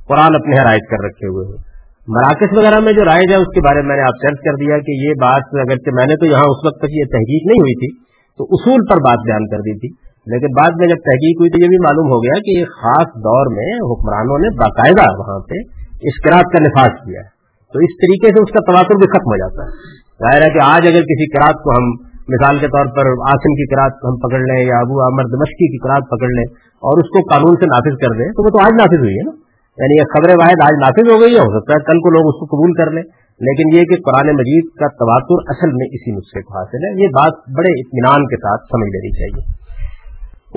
[0.07, 1.75] قرآن اپنے رائج کر رکھے ہوئے ہیں۔
[2.07, 4.53] مراکز وغیرہ میں جو رائج ہے، اس کے بارے میں میں نے آپ سرچ کر
[4.53, 7.59] دیا کہ یہ بات اگر میں نے تو یہاں اس وقت تک یہ تحقیق نہیں
[7.59, 7.89] ہوئی تھی،
[8.37, 11.63] تو اصول پر بات بیان کر دی تھی۔ لیکن بعد میں جب تحقیق ہوئی تو
[11.63, 15.55] یہ بھی معلوم ہو گیا کہ ایک خاص دور میں حکمرانوں نے باقاعدہ وہاں پہ
[16.01, 17.35] اس کا نفاذ کیا۔ ہے
[17.73, 20.59] تو اس طریقے سے اس کا تواتر بھی ختم ہو جاتا ہے۔ ظاہر ہے کہ
[20.63, 24.39] آج اگر کسی کراط کو ہم مثال کے طور پر آسم کی کراط ہم پکڑ
[24.39, 26.47] لیں یا ابو امر دمشقی کی کراط پکڑ لیں
[26.85, 29.23] اور اس کو قانون سے نافذ کر دیں، تو وہ تو آج نافذ ہوئی ہے
[29.25, 29.33] نا۔
[29.81, 32.25] یعنی یہ خبر واحد آج نافذ ہو گئی ہے، ہو سکتا ہے کل کو لوگ
[32.25, 33.03] اس کو قبول کر لیں،
[33.47, 37.07] لیکن یہ کہ قرآن مجید کا تواتر اصل میں اسی نسخے کو حاصل ہے، یہ
[37.07, 39.65] بات بڑے اطمینان کے ساتھ سمجھ لینی چاہیے۔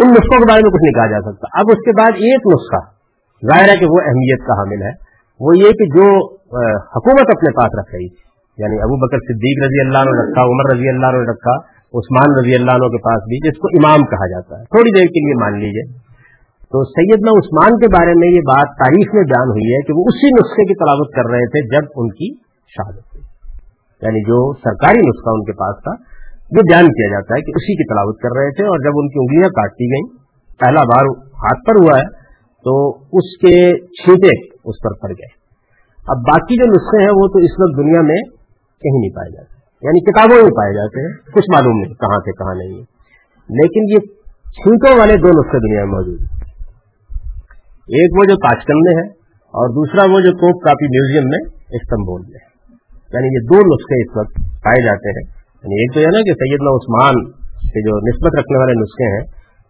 [0.02, 2.40] ان نسخوں کے بارے میں کچھ نہیں کہا جا سکتا۔ اب اس کے بعد ایک
[2.46, 2.80] نسخہ،
[3.46, 5.08] ظاہر ہے کہ وہ اہمیت کا حامل ہے۔
[5.40, 6.06] وہ یہ کہ جو
[6.96, 8.27] حکومت اپنے پاس رکھ رہی تھی
[8.58, 12.54] یعنی ابو بکر صدیق رضی اللہ عنہ رکھا عمر رضی اللہ عنہ رکھا عثمان رضی
[12.54, 15.34] اللہ عنہ کے پاس بھی، جس کو امام کہا جاتا ہے۔ تھوڑی دیر کے لیے
[15.40, 16.08] مان لیجیے۔
[16.72, 20.04] تو سیدنا عثمان کے بارے میں یہ بات تاریخ میں بیان ہوئی ہے کہ وہ
[20.06, 22.34] اسی نسخے کی تلاوت کر رہے تھے جب ان کی
[22.68, 23.24] شہادت ہوئی۔
[24.02, 25.92] یعنی جو سرکاری نسخہ ان کے پاس تھا،
[26.56, 29.08] یہ بیان کیا جاتا ہے کہ اسی کی تلاوت کر رہے تھے اور جب ان
[29.08, 30.18] کی انگلیاں کاٹتی گئیں،
[30.60, 32.04] پہلا بار ہاتھ پر ہوا ہے،
[32.64, 35.38] تو اس کے چھینٹے اس پر پڑ گئے۔
[36.08, 38.37] اب باقی جو نسخے ہیں وہ تو اس وقت دنیا میں
[38.80, 42.32] کہیں نہیں پائے جاتے یعنی کتابوں میں پائے جاتے ہیں۔ کچھ معلوم نہیں کہاں سے
[42.32, 42.84] کہاں نہیں ہے۔
[43.48, 43.98] لیکن یہ
[44.50, 46.38] چھینٹوں والے دو نسخے دنیا میں موجود ہیں۔
[47.98, 49.06] ایک وہ جو تاجکن میں ہے
[49.58, 52.48] اور دوسرا وہ جو کوپ کاپی میوزیم میں استنبول میں ہے۔
[52.94, 55.26] یعنی یہ دو نسخے اس وقت پائے جاتے ہیں۔
[55.62, 59.24] یعنی ایک تو یہ نا کہ سیدنا عثمان سے جو نسبت رکھنے والے نسخے ہیں،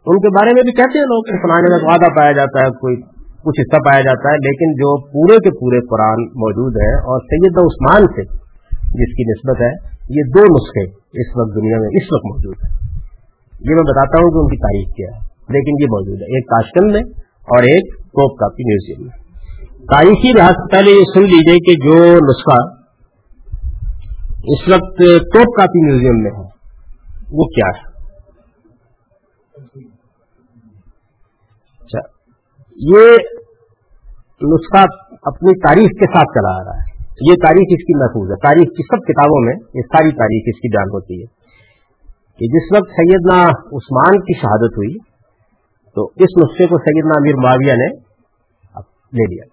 [0.07, 2.97] ان کے بارے میں بھی کہتے ہیں لوگ فلانے میں وعدہ پایا جاتا ہے، کوئی
[3.45, 7.67] کچھ حصہ پایا جاتا ہے، لیکن جو پورے کے پورے قرآن موجود ہے اور سیدنا
[7.67, 8.48] عثمان سے
[8.89, 12.89] جس کی نسبت ہے، یہ دو نسخے اس وقت دنیا میں اس وقت موجود ہیں۔
[13.61, 15.21] یہ میں بتاتا ہوں کہ ان کی تاریخ کیا ہے،
[15.53, 19.29] لیکن یہ موجود ہے۔ ایک تاشکند میں اور ایک کوپ کاپی میوزیم میں۔
[19.93, 22.79] تاریخی لحاظ پہلے یہ سن لیجیے کہ جو نسخہ
[24.39, 24.99] اس وقت
[25.33, 26.59] توپ کاپی میوزیم میں ہے،
[27.33, 27.89] وہ کیا ہے؟
[31.81, 31.99] اچھا
[32.77, 33.01] یہ
[34.43, 34.85] نسخہ
[35.23, 36.88] اپنی تاریخ کے ساتھ چلا آ رہا ہے۔
[37.27, 40.61] یہ تاریخ اس کی محفوظ ہے۔ تاریخ کی سب کتابوں میں یہ ساری تاریخ اس
[40.61, 41.27] کی بیان ہوتی ہے
[42.39, 44.99] کہ جس وقت سیدنا عثمان کی شہادت ہوئی،
[45.95, 48.09] تو اس نسخے کو سیدنا امیر معاویہ نے
[49.19, 49.45] لے لیا۔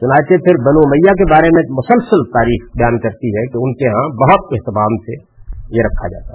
[0.00, 3.88] چنانچہ پھر بنو میاں کے بارے میں مسلسل تاریخ بیان کرتی ہے کہ ان کے
[3.88, 5.12] ہاں بہت اہتمام سے
[5.76, 6.34] یہ رکھا جاتا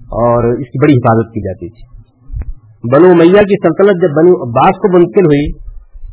[0.00, 2.02] اور اس کی بڑی حفاظت کی جاتی تھی۔
[2.94, 5.52] بنو میاں کی سلطنت جب بنو عباس کو منتقل ہوئی،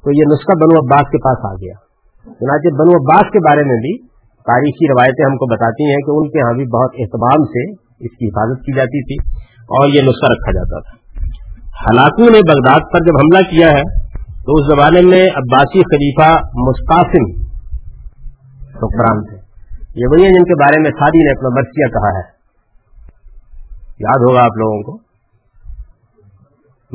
[0.03, 1.88] تو یہ نسخہ بنو عباس کے پاس آ گیا۔
[2.33, 4.07] چنانچہ بنو عباس کے بارے میں بھی
[4.39, 8.17] تاریخی روایتیں ہم کو بتاتی ہیں کہ ان کے ہاں بھی بہت اہتمام سے اس
[8.17, 10.99] کی حفاظت کی جاتی تھی اور یہ نسخہ رکھا جاتا تھا۔
[11.91, 17.41] ہلاکو نے بغداد پر جب حملہ کیا ہے، تو اس زمانے میں عباسی خلیفہ مستاسم
[18.75, 19.37] حکمران تھے۔
[19.95, 22.39] یہ وہی ہیں جن کے بارے میں سادی نے اپنا مرثیہ کہا ہے۔
[23.99, 25.09] یاد ہوگا آپ لوگوں کو؟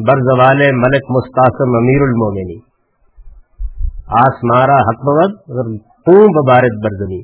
[0.07, 2.74] بر زوال ملک مستاسم امیر المومنی
[4.07, 5.03] آسمارا حق
[5.83, 7.23] خون ببارت برزنی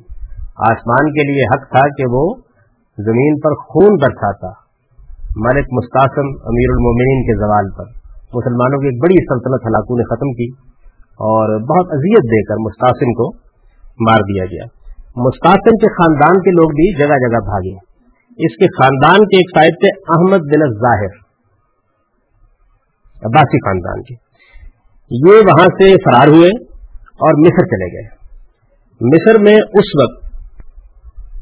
[0.57, 2.35] آسمان کے لیے حق تھا کہ وہ
[2.97, 4.47] زمین پر خون برساتا۔
[5.35, 7.83] ملک مستاسم امیر المومنین کے زوال پر۔
[8.33, 10.47] مسلمانوں کی ایک بڑی سلطنت ہلاکو نے ختم کی
[11.05, 13.37] اور بہت اذیت دے کر مستاسم کو
[14.09, 14.63] مار دیا گیا۔
[15.15, 17.73] مستاسم کے خاندان کے لوگ بھی جگہ جگہ بھاگے۔
[18.31, 21.31] اس کے خاندان کے ایک سائد تھے احمد بن ظاہر
[23.25, 24.15] عباسی خاندان کے۔
[25.11, 26.70] یہ وہاں سے فرار ہوئے۔
[27.21, 28.07] اور مصر چلے گئے۔
[29.01, 30.31] مصر میں اس وقت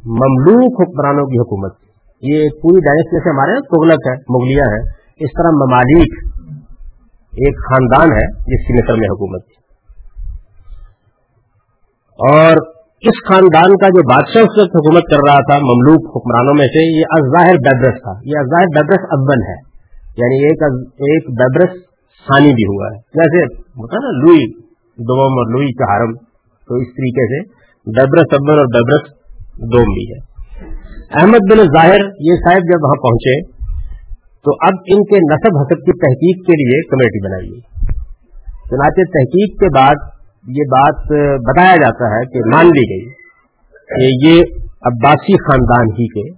[0.05, 1.89] مملوک حکمرانوں کی حکومت تھی۔
[2.33, 6.35] یہ پوری ڈائنس جیسے ہمارے تغلق ہے، مغلیہ ہے۔ اس طرح ممالک
[7.29, 9.59] ایک خاندان ہے جس کی مصر میں حکومت تھی۔
[12.31, 12.51] اور
[13.01, 16.99] اس خاندان کا جو بادشاہ اس وقت حکومت کر رہا تھا، مملوک حکمرانوں میں سے،
[16.99, 19.69] یہ ازاہر بیبرس تھا۔ یہ ازاہر بیبرس اول ہے۔
[20.05, 21.79] یعنی ایک ایک بیبرس
[22.27, 24.68] ثانی بھی ہوا ہے۔ جیسے ہوتا نا، لوئی۔
[24.99, 26.13] دوم اور لوئی کا حرم۔
[26.67, 27.59] تو اس طریقے سے
[27.91, 29.11] بیبرس اول اور بیبرس
[29.57, 30.29] دوم بھی ہے۔
[31.21, 33.41] احمد بن ظاہر یہ صاحب جب وہاں پہنچے،
[34.43, 37.59] تو اب ان کے نصب حسب کی تحقیق کے لیے کمیٹی بنائی گئی۔
[38.69, 39.95] چنانچہ تحقیق کے بعد
[40.47, 40.99] یہ بات
[41.49, 43.09] بتایا جاتا ہے کہ مان لی گئی
[43.89, 44.43] کہ یہ
[44.81, 46.33] عباسی خاندان ہی کے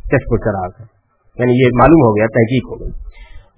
[0.00, 1.00] چشپ و چراغ ہے۔
[1.38, 3.09] یعنی یہ معلوم ہو گیا، تحقیق ہو گئی۔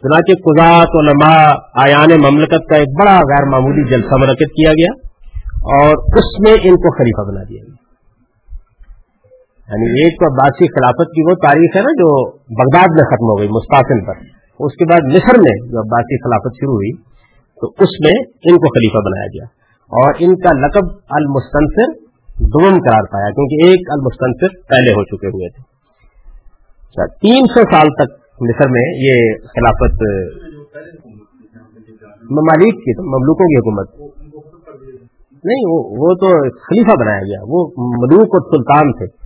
[0.02, 5.08] چنانچہ قزات علماء آیان مملکت کا ایک بڑا غیر معمولی جلسہ منعقد کیا گیا
[5.52, 7.82] اور اس میں ان کو خلیفہ بنا دیا گیا۔
[9.68, 13.38] یعنی ایک تو عباسی خلافت کی وہ تاریخ ہے نا جو بغداد میں ختم ہو
[13.38, 14.14] گئی مستقل پر۔
[14.60, 16.96] اس کے بعد مصر میں جو عباسی خلافت شروع ہوئی،
[17.60, 19.44] تو اس میں ان کو خلیفہ بنایا گیا۔
[19.82, 22.02] اور ان کا لقب المستنصر
[22.38, 25.62] دوم قرار پایا، کیونکہ ایک المستنصر پہلے ہو چکے ہوئے تھے۔
[26.80, 30.02] اچھا، تین سو سال تک مصر میں یہ خلافت،
[32.30, 34.12] ممالک کی، مملوکوں کی حکومت۔
[35.44, 35.64] نہیں،
[35.98, 39.22] وہ تو خلیفہ بنایا گیا، وہ ملوک اور سلطان تھے۔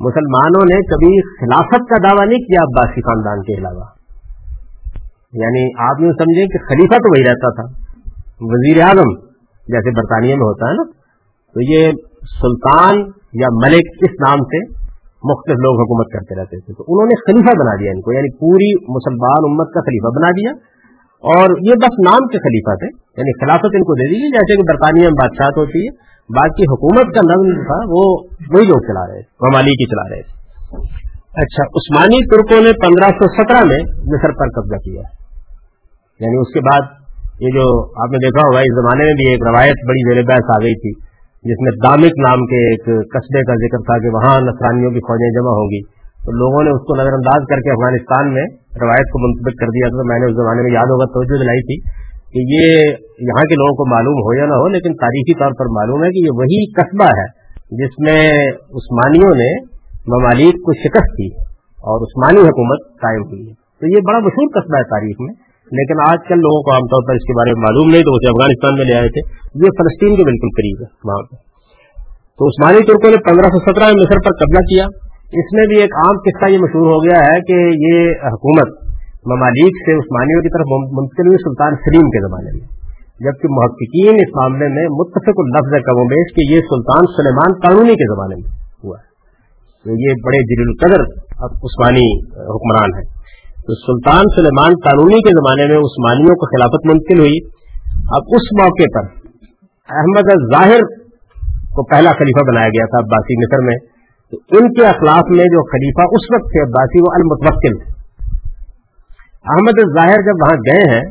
[0.00, 3.84] مسلمانوں نے کبھی خلافت کا دعویٰ نہیں کیا عباسی خاندان کے علاوہ۔
[5.32, 7.88] یعنی آپ یوں سمجھیں کہ خلیفہ تو وہی رہتا تھا۔
[8.40, 9.14] وزیر اعظم
[9.68, 10.82] جیسے برطانیہ میں ہوتا ہے نا،
[11.54, 11.90] تو یہ
[12.40, 12.94] سلطان
[13.32, 14.77] یا ملک اس نام سے
[15.24, 18.36] مختلف لوگ حکومت کرتے رہتے تھے۔ تو انہوں نے خلیفہ بنا دیا ان کو یعنی
[18.36, 20.78] پوری مسلمان امت کا خلیفہ بنا دیا۔
[21.18, 24.62] اور یہ بس نام کے خلیفہ تھے یعنی خلافت ان کو دے دی جیسے کہ
[24.62, 25.90] برطانیہ میں بادشاہ ہوتی ہے،
[26.38, 28.02] باقی حکومت کا نظم تھا، وہ
[28.54, 30.38] وہی لوگ چلا رہے تھے ممالک چلا رہے تھے۔
[31.42, 35.02] اچھا عثمانی ترکوں نے پندرہ سو سترہ میں مصر پر قبضہ کیا۔
[36.20, 36.82] یعنی اس کے بعد
[37.40, 40.56] یہ جو آپ نے دیکھا ہوگا، اس زمانے میں بھی ایک روایت بڑی زیر بحث
[40.56, 41.07] آ گئی تھی۔
[41.44, 45.30] جس میں دامک نام کے ایک قصبے کا ذکر تھا کہ وہاں نسرانیوں کی فوجیں
[45.36, 45.80] جمع ہوں گی
[46.24, 48.46] تو لوگوں نے اس کو نظر انداز کر کے افغانستان میں
[48.82, 51.62] روایت کو منتخب کر دیا تھا۔ میں نے اس زمانے میں یاد ہوگا، توجہ دلائی
[51.62, 51.76] تھی
[52.32, 52.66] کہ یہ
[53.28, 56.10] یہاں کے لوگوں کو معلوم ہو یا نہ ہو، لیکن تاریخی طور پر معلوم ہے
[56.10, 57.26] کہ یہ وہی قصبہ ہے
[57.80, 58.20] جس میں
[58.80, 59.50] عثمانیوں نے
[60.12, 61.28] ممالک کو شکست دی
[61.88, 65.34] اور عثمانی حکومت قائم ہوئی ہے تو یہ بڑا مشہور قصبہ ہے تاریخ میں۔
[65.72, 68.12] لیکن آج کل لوگوں کو عام طور پر اس کے بارے میں معلوم نہیں تو
[68.14, 69.20] اسے افغانستان میں لے آئے تھے،
[69.54, 71.48] یہ فلسطین کے بالکل قریب ہے، وہاں پہ۔
[72.38, 74.84] تو عثمانی ترکوں نے پندرہ سو سترہ میں مصر پر قبضہ کیا۔
[75.32, 77.56] اس میں بھی ایک عام قصہ یہ مشہور ہو گیا ہے کہ
[77.92, 78.68] یہ حکومت
[79.26, 80.66] ممالک سے عثمانیوں کی طرف
[80.98, 82.78] منتقل ہوئی سلطان سلیم کے زمانے میں۔
[83.20, 87.94] جبکہ محققین اس معاملے میں متفق الفظ کم و بیش کہ یہ سلطان سلیمان قانونی
[87.94, 88.50] کے زمانے میں
[88.84, 89.08] ہوا ہے۔
[89.84, 91.00] تو یہ بڑے جل القدر
[91.44, 93.17] عثمانی حکمران ہیں۔
[93.68, 97.38] تو سلطان سلیمان قانونی کے زمانے میں عثمانیوں کو خلافت منتقل ہوئی۔
[98.18, 99.08] اب اس موقع پر
[99.88, 100.80] احمد ظاہر
[101.74, 103.76] کو پہلا خلیفہ بنایا گیا تھا عباسی مصر میں۔
[104.32, 107.76] تو ان کے اخلاق میں جو خلیفہ اس وقت تھے عباسی، وہ المتوکل۔
[109.44, 111.02] احمد ظاہر جب وہاں گئے ہیں،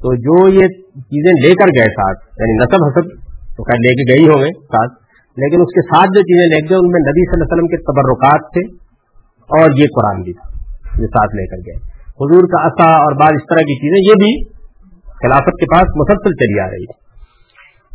[0.00, 0.66] تو جو یہ
[1.00, 3.08] چیزیں لے کر گئے ساتھ یعنی نصب حسب
[3.56, 4.92] تو خیر لے کے گئی ہوں گے ساتھ،
[5.36, 7.66] لیکن اس کے ساتھ جو چیزیں لے گئے، ان میں نبی صلی اللہ علیہ وسلم
[7.66, 8.66] کے تبرکات تھے
[9.50, 10.52] اور یہ قرآن بھی تھا،
[11.00, 14.18] یہ ساتھ لے کر گئے۔ حضور کا عصا اور بعض اس طرح کی چیزیں، یہ
[14.22, 14.32] بھی
[15.22, 17.00] خلافت کے پاس مسلسل چلی آ رہی تھی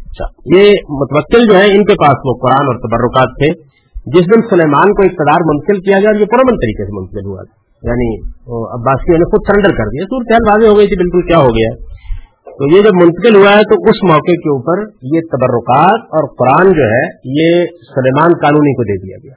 [0.06, 0.26] اچھا
[0.58, 0.66] یہ
[1.00, 3.50] متوکل جو ہے ان کے پاس وہ قرآن اور تبرکات تھے،
[4.16, 7.44] جس دن سلیمان کو اقتدار منتقل کیا گیا اور یہ پرامن طریقے سے منتقل ہوا۔
[7.44, 8.08] تھا یعنی
[8.76, 11.74] عباسیوں نے خود سرنڈر کر دیا۔ صورت واضح ہو گئی تھی، بالکل کیا ہو گیا۔
[12.60, 14.82] تو یہ جب منتقل ہوا ہے، تو اس موقع کے اوپر
[15.16, 17.04] یہ تبرکات اور قرآن جو ہے،
[17.40, 17.52] یہ
[17.90, 19.36] سلیمان قانونی کو دے دیا گیا۔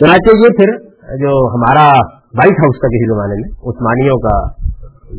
[0.00, 0.76] چنانچہ یہ پھر
[1.16, 1.88] جو ہمارا
[2.38, 4.46] وائٹ ہاؤس تھا کسی زمانے میں، عثمانیوں کا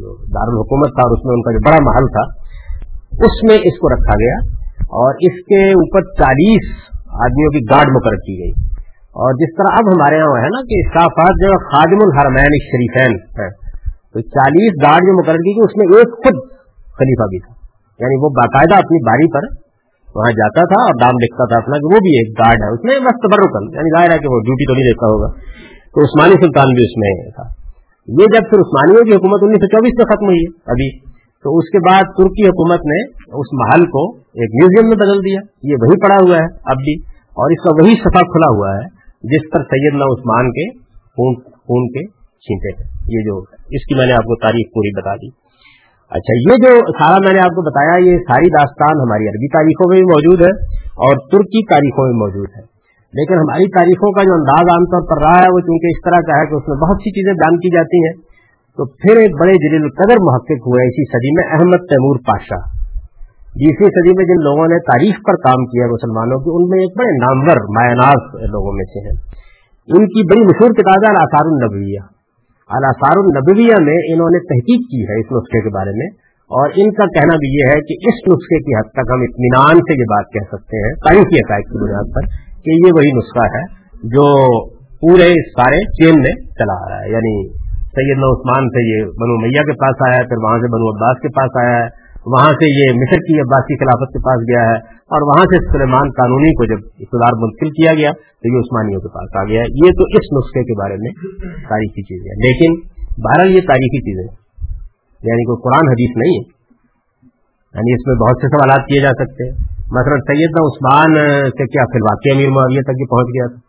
[0.09, 2.23] دارالحکومت تھا اور اس میں ان کا جو بڑا محل تھا،
[3.25, 6.71] اس میں اس کو رکھا گیا اور اس کے اوپر چالیس
[7.07, 8.69] آدمیوں کی گارڈ مقرر کی گئی۔
[9.09, 13.49] اور جس طرح اب ہمارے یہاں ہے نا کہ اسٹافات جو خادم الحرمین شریفین ہے
[14.13, 16.51] تو چالیس گارڈ جو مقرر کی اس میں ایک خود
[16.99, 17.53] خلیفہ بھی تھا۔
[17.99, 19.69] یعنی وہ باقاعدہ اپنی باری پر
[20.15, 22.79] وہاں جاتا تھا اور دام لکھتا تھا اپنا کہ وہ بھی ایک گارڈ ہے۔ اس
[22.83, 26.33] میں بس تبرکن یعنی ظاہر ہے کہ وہ ڈیوٹی تو نہیں دیتا ہوگا۔ تو عثمانی
[26.33, 27.43] سلطان بھی اس میں تھا۔
[28.07, 31.09] یہ جب پھر عثمانیوں کی حکومت انیس سو چوبیس میں ختم ہوئی ہے ابھی۔
[31.43, 35.39] تو اس کے بعد ترکی حکومت نے اس محل کو ایک میوزیم میں بدل دیا۔
[35.63, 36.95] یہ وہی پڑا ہوا ہے اب بھی۔
[37.29, 38.85] اور اس کا وہی سفا کھلا ہوا ہے
[39.23, 42.83] جس پر سیدنا عثمان کے خون خون کے چھینٹے تھے۔
[43.17, 43.39] یہ جو
[43.71, 45.27] اس کی میں نے آپ کو تاریخ پوری بتا دی۔
[46.09, 49.89] اچھا یہ جو سارا میں نے آپ کو بتایا، یہ ساری داستان ہماری عربی تاریخوں
[49.89, 52.78] میں بھی موجود ہے اور ترکی تاریخوں میں موجود ہے۔
[53.13, 56.25] لیکن ہماری تاریخوں کا جو انداز عام طور پر رہا ہے، وہ چونکہ اس طرح
[56.25, 58.11] کا ہے کہ اس میں بہت سی چیزیں بیان کی جاتی ہیں،
[58.77, 62.59] تو پھر ایک بڑے جلیل قدر محقق ہوئے اسی صدی میں احمد تیمور پاشا۔
[63.53, 66.81] جی، بیسویں صدی میں جن لوگوں نے تاریخ پر کام کیا مسلمانوں کی، ان میں
[66.81, 69.15] ایک بڑے نامور مایاناز لوگوں میں سے ہیں۔
[69.87, 72.03] ان کی بڑی مشہور کتاب ہے الاسار النبویہ۔
[72.69, 76.09] الاسار النبویہ میں انہوں نے تحقیق کی ہے اس نسخے کے بارے میں،
[76.51, 79.81] اور ان کا کہنا بھی یہ ہے کہ اس نسخے کی حد تک ہم اطمینان
[79.89, 82.29] سے یہ بات کہہ سکتے ہیں، تاریخی عقائد کی بنیاد پر
[82.63, 83.63] کہ یہ وہی نسخہ ہے
[84.03, 84.25] جو
[84.73, 89.63] پورے سارے چین میں چلا آ رہا ہے۔ یعنی سیدنا عثمان سے یہ بنو میاں
[89.63, 92.65] کے پاس آیا ہے، پھر وہاں سے بنو عباس کے پاس آیا ہے، وہاں سے
[92.79, 94.75] یہ مصر کی عباسی خلافت کے پاس گیا ہے
[95.13, 99.07] اور وہاں سے سلیمان قانونی کو جب اقتدار منتقل کیا گیا تو یہ عثمانیوں کے
[99.07, 101.11] پاس آ گیا ہے۔ یہ تو اس نسخے کے بارے میں
[101.69, 102.71] تاریخی چیزیں ہیں۔ لیکن
[103.23, 104.27] بہرحال یہ تاریخی چیزیں
[105.23, 106.59] یعنی کوئی قرآن حدیث نہیں ہے۔
[107.75, 111.09] یعنی اس میں بہت سے سوالات کیے جا سکتے ہیں۔ مثلا سیدنا عثمان
[111.49, 113.59] سے کیا پھر واقعی امیر معاویہ تک یہ پہنچ گیا تھا؟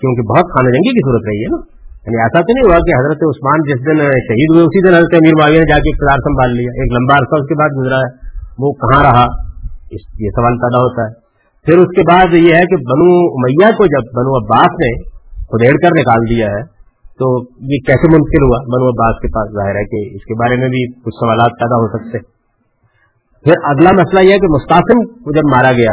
[0.00, 2.92] کیونکہ بہت خانہ جنگی کی صورت رہی ہے نا؟ یعنی ایسا تو نہیں ہوا کہ
[3.00, 6.16] حضرت عثمان جس دن شہید ہوئے، اسی دن حضرت امیر معاویہ نے جا کے اقتدار
[6.16, 8.10] سنبھال لیا۔ ایک لمبا عرصہ اس کے بعد گزرا ہے۔
[8.58, 9.26] وہ کہاں رہا؟
[10.18, 11.12] یہ سوال پیدا ہوتا ہے۔
[11.66, 14.90] پھر اس کے بعد یہ ہے کہ بنو امیہ کو جب بنو عباس نے
[15.34, 16.62] خدیڑ کر نکال دیا ہے،
[17.18, 20.56] تو یہ کیسے ممکن ہوا؟ بنو عباس کے پاس ظاہر ہے کہ اس کے بارے
[20.56, 22.39] میں بھی کچھ سوالات پیدا ہو سکتے۔
[23.44, 25.92] پھر اگلا مسئلہ یہ ہے کہ مستقم کو جب مارا گیا،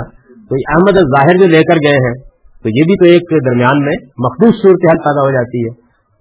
[0.49, 2.15] تو احمد ظاہر جو لے کر گئے ہیں،
[2.63, 5.73] تو یہ بھی تو ایک درمیان میں مخصوص صورتحال پیدا ہو جاتی ہے۔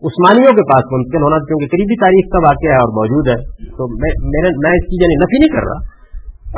[0.03, 3.37] عثمانیوں کے پاس ممکن ہونا کیونکہ قریبی تاریخ کا واقعہ ہے اور موجود ہے،
[3.79, 5.79] تو میں اس کی یعنی نفی نہیں کر رہا۔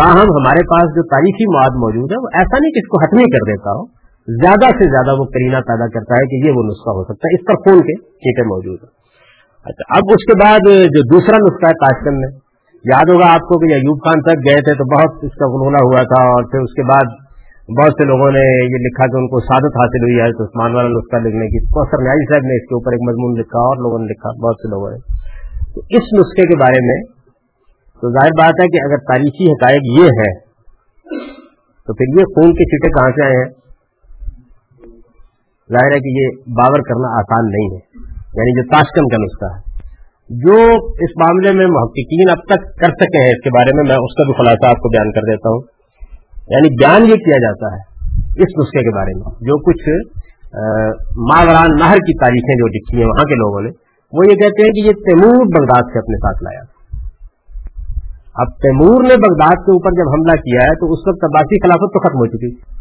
[0.00, 3.26] تاہم، ہمارے پاس جو تاریخی مواد موجود ہے، وہ ایسا نہیں کہ اس کو حتمی
[3.36, 3.84] کر دیتا ہو۔
[4.28, 7.36] زیادہ سے زیادہ وہ کرینہ پیدا کرتا ہے کہ یہ وہ نسخہ ہو سکتا ہے،
[7.36, 11.70] اس پر خون کے ٹھیک موجود ہے اچھا اب اس کے بعد جو دوسرا نسخہ
[11.70, 12.28] ہے تاشکن میں
[12.92, 15.80] یاد ہوگا آپ کو کہ ایوب خان تک گئے تھے تو بہت اس کا غلغلہ
[15.88, 17.08] ہوا تھا اور پھر اس کے بعد
[17.78, 20.74] بہت سے لوگوں نے یہ لکھا کہ ان کو سعادت حاصل ہوئی ہے۔ تو عثمان
[20.74, 23.76] والا نسخہ لکھنے کی۔ کوثر نیائی صاحب نے اس کے اوپر ایک مضمون لکھا، اور
[23.76, 24.98] لوگوں نے لکھا، بہت سے لوگوں نے۔
[25.74, 27.02] تو اس نسخے کے بارے میں
[28.00, 30.38] تو ظاہر بات ہے کہ اگر تاریخی حقائق یہ ہے
[31.86, 33.50] تو پھر یہ خون کے چٹے کہاں سے آئے ہیں؟
[35.72, 39.67] ظاہر ہے کہ یہ باور کرنا آسان نہیں ہے۔ یعنی جو تاشکن کا نسخہ ہے۔
[40.30, 43.96] جو اس معاملے میں محققین اب تک کر سکے ہیں اس کے بارے میں میں
[43.96, 45.60] اس کا بھی خلاصہ آپ کو بیان کر دیتا ہوں۔
[46.50, 49.88] یعنی بیان یہ کیا جاتا ہے اس نسخے کے بارے میں، جو کچھ
[51.16, 53.70] ماوران نہر کی تاریخیں جو لکھی ہیں وہاں کے لوگوں نے،
[54.12, 56.60] وہ یہ کہتے ہیں کہ یہ تیمور بغداد سے اپنے ساتھ لایا۔
[58.34, 61.92] اب تیمور نے بغداد کے اوپر جب حملہ کیا ہے، تو اس وقت عباسی خلافت
[61.94, 62.78] تو ختم ہو چکی۔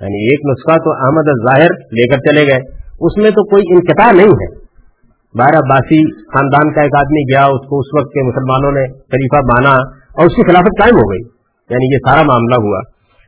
[0.00, 2.58] یعنی ایک نسخہ تو احمد ظاہر لے کر چلے گئے۔
[3.00, 4.59] اس میں تو کوئی انقطاع نہیں ہے۔
[5.38, 9.40] باہر عباسی خاندان کا ایک آدمی گیا، اس کو اس وقت کے مسلمانوں نے خلیفہ
[9.44, 9.74] مانا
[10.18, 11.22] اور اس کی خلافت قائم ہو گئی
[11.70, 12.80] یعنی یہ سارا معاملہ ہوا۔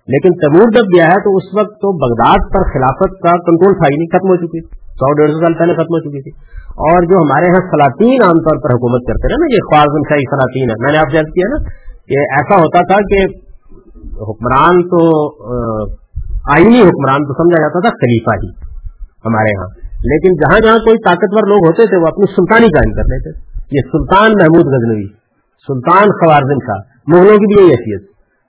[0.08, 3.88] لیکن تمور جب گیا ہے تو اس وقت تو بغداد پر خلافت کا کنٹرول تھا
[3.90, 6.30] ہی نہیں، ختم ہو چکی۔ سو ڈیڑھ سو سال پہلے ختم ہو چکی تھی۔
[6.70, 10.20] اور جو ہمارے یہاں سلاطین عام طور پر حکومت کرتے رہے نا، یہ خوارزم شاہی
[10.20, 11.70] سلاطین ہے میں نے آپ سے کیا نا
[12.06, 13.26] کہ ایسا ہوتا تھا کہ
[14.12, 15.00] حکمران تو
[16.52, 18.48] آئینی حکمران تو سمجھا جاتا تھا، خلیفہ ہی
[19.26, 23.02] ہمارے یہاں۔ لیکن جہاں جہاں کوئی طاقتور لوگ ہوتے تھے، وہ اپنی سلطانی قائم کر
[23.02, 25.06] لیتے یہ سلطان محمود غزنوی،
[25.68, 28.02] سلطان خوارزن کا مغلوں کی بھی یہی حیثیت۔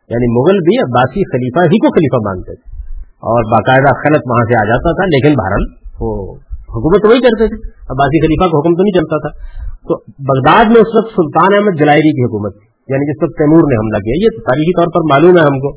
[0.10, 4.56] یعنی مغل بھی عباسی خلیفہ ہی کو خلیفہ مانتے تھے۔ اور باقاعدہ خلط وہاں سے
[4.56, 5.64] آ جاتا تھا، لیکن بہرحال
[6.00, 7.58] وہ حکومت وہی کرتے تھے۔
[7.90, 9.32] عباسی خلیفہ کا حکم تو نہیں چلتا تھا۔
[9.74, 13.64] تو بغداد میں اس وقت سلطان احمد جلائری کی حکومت تھی یعنی جس وقت تیمور
[13.72, 15.70] نے حملہ کیا، یہ تاریخی طور پر معلوم ہے ہم کو۔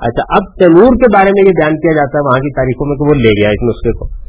[0.00, 2.96] اچھا اب تیمور کے بارے میں یہ بیان کیا جاتا ہے، وہاں کی تاریخوں میں
[2.96, 4.27] کہ وہ لے گیا اس نسخے کو۔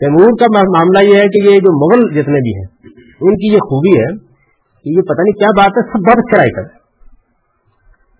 [0.00, 2.66] تیمور کا معاملہ یہ ہے کہ یہ جو مغل جتنے بھی ہیں،
[3.20, 4.16] ان کی یہ خوبی ہے
[4.82, 6.80] کہ یہ پتہ نہیں کیا بات ہے، سب بہت اچھا رائٹر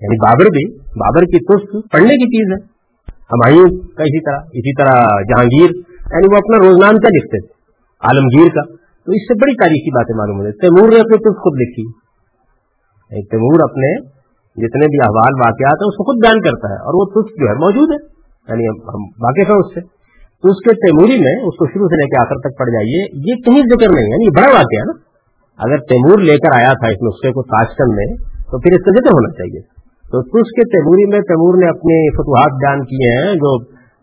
[0.00, 4.82] یعنی بابر بھی، بابر کی تست پڑھنے کی چیز ہے۔ ہمایوں کا اسی طرح اسی
[4.82, 7.52] طرح جہانگیر یعنی وہ اپنا روزنام کا لکھتے تھے؟
[8.00, 8.62] عالمگیر کا۔
[9.04, 11.82] تو اس سے بڑی تاریخی باتیں معلوم ہوتی تیمور نے اپنی تست خود لکھی۔
[13.10, 14.00] یعنی تیمور اپنے
[14.50, 17.48] جتنے بھی احوال، واقعات ہیں، اس کو خود بیان کرتا ہے اور وہ تست جو
[17.48, 18.06] ہے، موجود ہے۔
[18.48, 19.99] یعنی ہم واقف ہیں اس سے۔
[20.42, 23.34] اس کے تیموری میں، اس کو شروع سے لے کے آخر تک پڑ جائیے، یہ
[23.44, 25.10] کہیں ذکر نہیں یعنی بڑا واقعہ نا۔
[25.66, 28.06] اگر تیمور لے کر آیا تھا اس نسخے کو تاشکن میں،
[28.50, 29.60] تو پھر اس کا ذکر ہونا چاہیے۔
[30.10, 33.56] تو اس کے تیموری میں، تیمور نے اپنے فتوحات بیان کیے ہیں، جو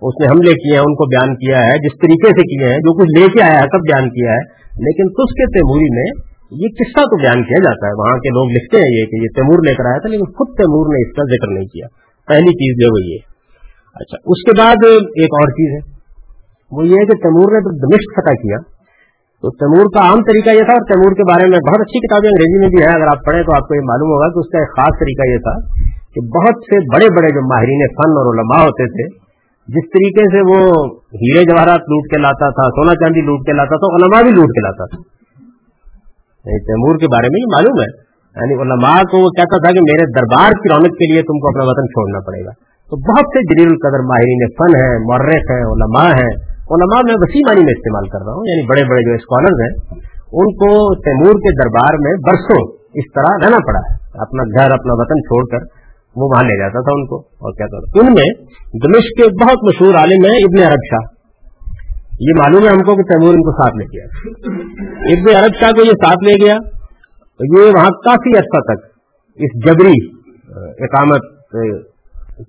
[0.08, 2.78] اس نے حملے کیے ہیں، ان کو بیان کیا ہے، جس طریقے سے کیے ہیں،
[2.78, 6.38] جو کچھ لے کے آیا ہے تب بیان کیا ہے۔ لیکن تس کے تیموری میں
[6.52, 9.28] یہ قصہ تو بیان کیا جاتا ہے، وہاں کے لوگ لکھتے ہیں یہ کہ یہ
[9.36, 11.88] تیمور لے کر آیا تھا، لیکن خود تیمور نے اس کا ذکر نہیں کیا۔
[12.28, 13.18] پہلی چیز جو وہ یہ۔
[13.96, 15.97] اچھا اس کے بعد ایک اور چیز ہے۔
[16.72, 18.58] وہ یہ ہے کہ تیمور نے تو دمشق فتح کیا۔
[19.42, 22.30] تو تیمور کا عام طریقہ یہ تھا اور تیمور کے بارے میں بہت اچھی کتابیں
[22.30, 24.50] انگریزی میں بھی ہیں۔ اگر آپ پڑھیں تو آپ کو یہ معلوم ہوگا کہ اس
[24.52, 25.56] کا ایک خاص طریقہ یہ تھا
[26.14, 29.28] کہ بہت سے بڑے بڑے جو ماہرین فن اور علماء ہوتے تھے،
[29.68, 30.60] جس طریقے سے وہ
[31.14, 34.50] ہیرے جواہرات لوٹ کے لاتا تھا، سونا چاندی لوٹ کے لاتا تھا، علماء بھی لوٹ
[34.50, 34.98] کے لاتا تھا۔
[36.46, 39.80] یعنی تیمور کے بارے میں یہ معلوم ہے۔ یعنی علماء کو وہ کہتا تھا کہ
[39.80, 42.52] میرے دربار کی رونق کے لیے تم کو اپنا وطن چھوڑنا پڑے گا۔
[42.90, 47.42] تو بہت سے جلیل القدر ماہرین فن ہیں مرخ ہیں، علماء ہیں۔ علماء میں وسیع
[47.48, 49.74] معنی میں استعمال کر رہا ہوں یعنی بڑے بڑے جو اسکالرز ہیں،
[50.40, 50.70] ان کو
[51.08, 52.62] تیمور کے دربار میں برسوں
[53.02, 53.94] اس طرح رہنا پڑا ہے۔
[54.26, 55.68] اپنا گھر، اپنا وطن چھوڑ کر
[56.16, 58.28] وہ وہاں لے جاتا تھا ان کو، اور کیا تھا۔ ان میں
[58.86, 61.06] دمش کے بہت مشہور عالم ہیں ابن عرب شاہ۔
[62.28, 64.06] یہ معلوم ہے ہم کو کہ تیمور ان کو ساتھ لے گیا۔
[65.16, 66.56] ابن عرب شاہ کو یہ ساتھ لے گیا۔
[67.40, 68.86] یہ وہاں کافی عرصہ تک
[69.40, 69.98] اس جبری
[70.88, 71.28] اقامت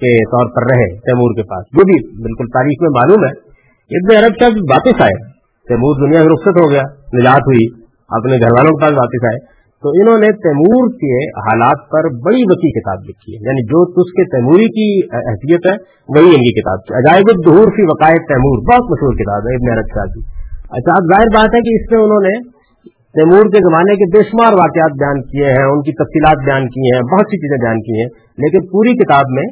[0.03, 3.48] کے طور پر رہے تیمور کے پاس۔ جو بھی بالکل تاریخ میں معلوم ہے
[3.91, 5.33] ابن عرب کا واپس آئے
[5.69, 6.83] تیمور دنیا میں رخصت ہو گیا،
[7.21, 7.67] نجات ہوئی،
[8.09, 12.43] اپنے گھر والوں کے پاس واپس آئے۔ تو انہوں نے تیمور کے حالات پر بڑی
[12.43, 15.77] وسیع کتاب لکھی ہے۔ یعنی جو تس کے تیموری کی حیثیت ہے،
[16.09, 19.79] وہی ان کی کتاب تھی۔ عجائب الدہور فی وقائد تیمور، بہت مشہور کتاب ہے ابن
[19.79, 20.21] عرب شاہ کی۔
[20.55, 22.51] اچھا اب ظاہر بات ہے کہ اس میں انہوں نے
[22.93, 26.81] تیمور کے زمانے کے بے شمار واقعات بیان کیے ہیں، ان کی تفصیلات بیان کی
[26.81, 28.09] ہیں، بہت سی چیزیں بیان کی ہیں،
[28.39, 29.45] لیکن پوری کتاب میں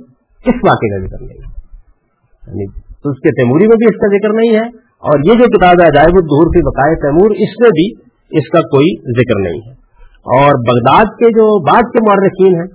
[0.46, 1.56] اس واقعے کا ذکر نہیں
[2.46, 4.66] یعنی تو اس کے تیموری میں بھی اس کا ذکر نہیں ہے
[5.08, 7.86] اور یہ جو کتاب ہے عجائب الدہور کی بقائے تیمور، اس میں بھی
[8.38, 8.88] اس کا کوئی
[9.20, 9.86] ذکر نہیں ہے۔
[10.38, 12.68] اور بغداد کے جو بعد کے مورخین ہیں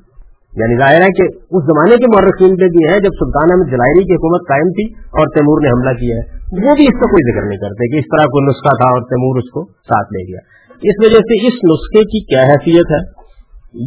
[0.60, 4.04] یعنی ظاہر ہے کہ اس زمانے کے مورخین پہ بھی ہے جب سلطان احمد جلائری
[4.04, 7.32] کی حکومت قائم تھی اور تیمور نے حملہ کیا ہے، وہ بھی اس کا کوئی
[7.32, 10.32] ذکر نہیں کرتے کہ اس طرح کوئی نسخہ تھا اور تیمور اس کو ساتھ لے
[10.32, 10.42] گیا۔
[10.90, 13.02] اس وجہ سے اس نسخے کی کیا حیثیت ہے؟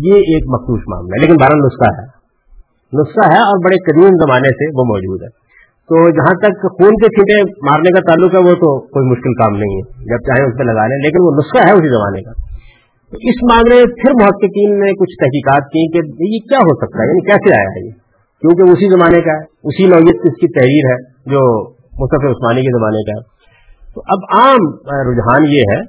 [0.06, 2.24] یہ ایک مخصوص معاملہ ہے، لیکن بارہ نسخہ ہے۔
[3.00, 5.43] نسخہ ہے اور بڑے قدیم زمانے سے وہ موجود ہے۔
[5.90, 9.56] تو جہاں تک خون کے چھینٹے مارنے کا تعلق ہے وہ تو کوئی مشکل کام
[9.56, 12.54] نہیں ہے، جب چاہے اس پہ لگا لیں، لیکن وہ نسخہ ہے اسی زمانے کا۔
[13.12, 15.98] اس معاملے میں پھر محققین نے کچھ تحقیقات کی کہ
[16.34, 17.90] یہ کیا ہو سکتا ہے یعنی کیسے آیا ہے یہ؟
[18.40, 20.96] کیونکہ اسی زمانے کا ہے، اسی نوعیت کی اس کی تحریر ہے
[21.30, 23.22] جو مصطفی عثمانی کے زمانے کا ہے۔
[23.94, 24.62] تو اب عام
[25.10, 25.80] رجحان یہ ہے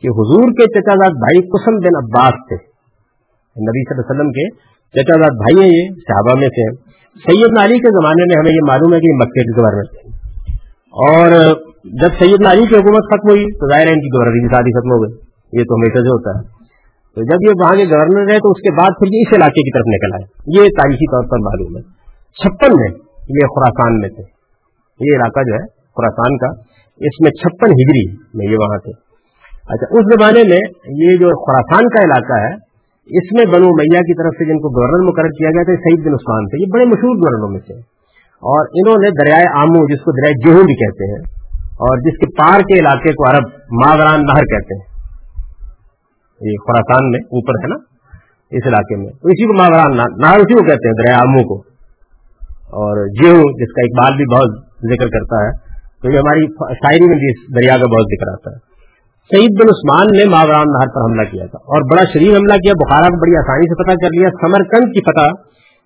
[0.00, 2.56] کہ حضور کے چچا زاد بھائی قسم بن عباس تھے۔
[3.56, 4.48] نبی صلی اللہ علیہ وسلم کے
[4.94, 8.64] چچا زاد بھائی ہیں یہ، صحابہ میں سے سید علی کے زمانے میں ہمیں یہ
[8.68, 10.24] معلوم ہے کہ مکے کے گورنر تھے۔
[11.08, 11.28] اور
[11.84, 14.80] جب سید علی کی حکومت ختم ہوئی تو ظاہر ہے ان کی گورنر کی شادی
[14.80, 15.18] ختم ہو گئی۔
[15.52, 16.64] یہ تو ہمیشہ سے ہوتا ہے۔
[17.14, 19.60] تو جب یہ وہاں کے گورنر رہے تو اس کے بعد پھر یہ اس علاقے
[19.60, 21.82] کی طرف نکل آئے۔ یہ تاریخی طور پر معلوم ہے۔
[22.42, 24.22] چھپن میں یہ خوراسان میں تھے۔
[25.00, 26.60] یہ علاقہ جو ہے خوراسان کا،
[26.96, 28.92] اس میں چھپن ہجری میں یہ وہاں تھے۔
[29.54, 32.63] اچھا اس زمانے میں یہ جو خوراسان کا علاقہ ہے
[33.06, 36.06] اس میں بنو میاں کی طرف سے جن کو گورنر مقرر کیا گیا تھا، سعید
[36.06, 37.74] بن عثمان تھے، یہ بڑے مشہور گورنروں میں سے۔
[38.42, 41.20] اور انہوں نے دریائے آمو، جس کو دریائے جہو بھی کہتے ہیں،
[41.58, 43.44] اور جس کے پار کے علاقے کو عرب
[43.84, 44.94] ماوران نہر کہتے ہیں۔
[46.40, 47.76] یہ خوراسان میں اوپر ہے نا،
[48.50, 51.60] اس علاقے میں۔ اسی کو ماوران نہر اسی کو کہتے ہیں دریا آمو کو۔
[52.64, 55.50] اور جیو جس کا اقبال بھی بہت ذکر کرتا ہے،
[56.02, 58.73] تو یہ ہماری شاعری میں بھی اس دریا کا بہت ذکر آتا ہے۔
[59.24, 62.72] سعید بن عثمان نے ماوران نہر پر حملہ کیا تھا اور بڑا شریر حملہ کیا،
[62.72, 65.28] بخارا کو بڑی آسانی سے پتہ کر لیا، سمرکند کی فتح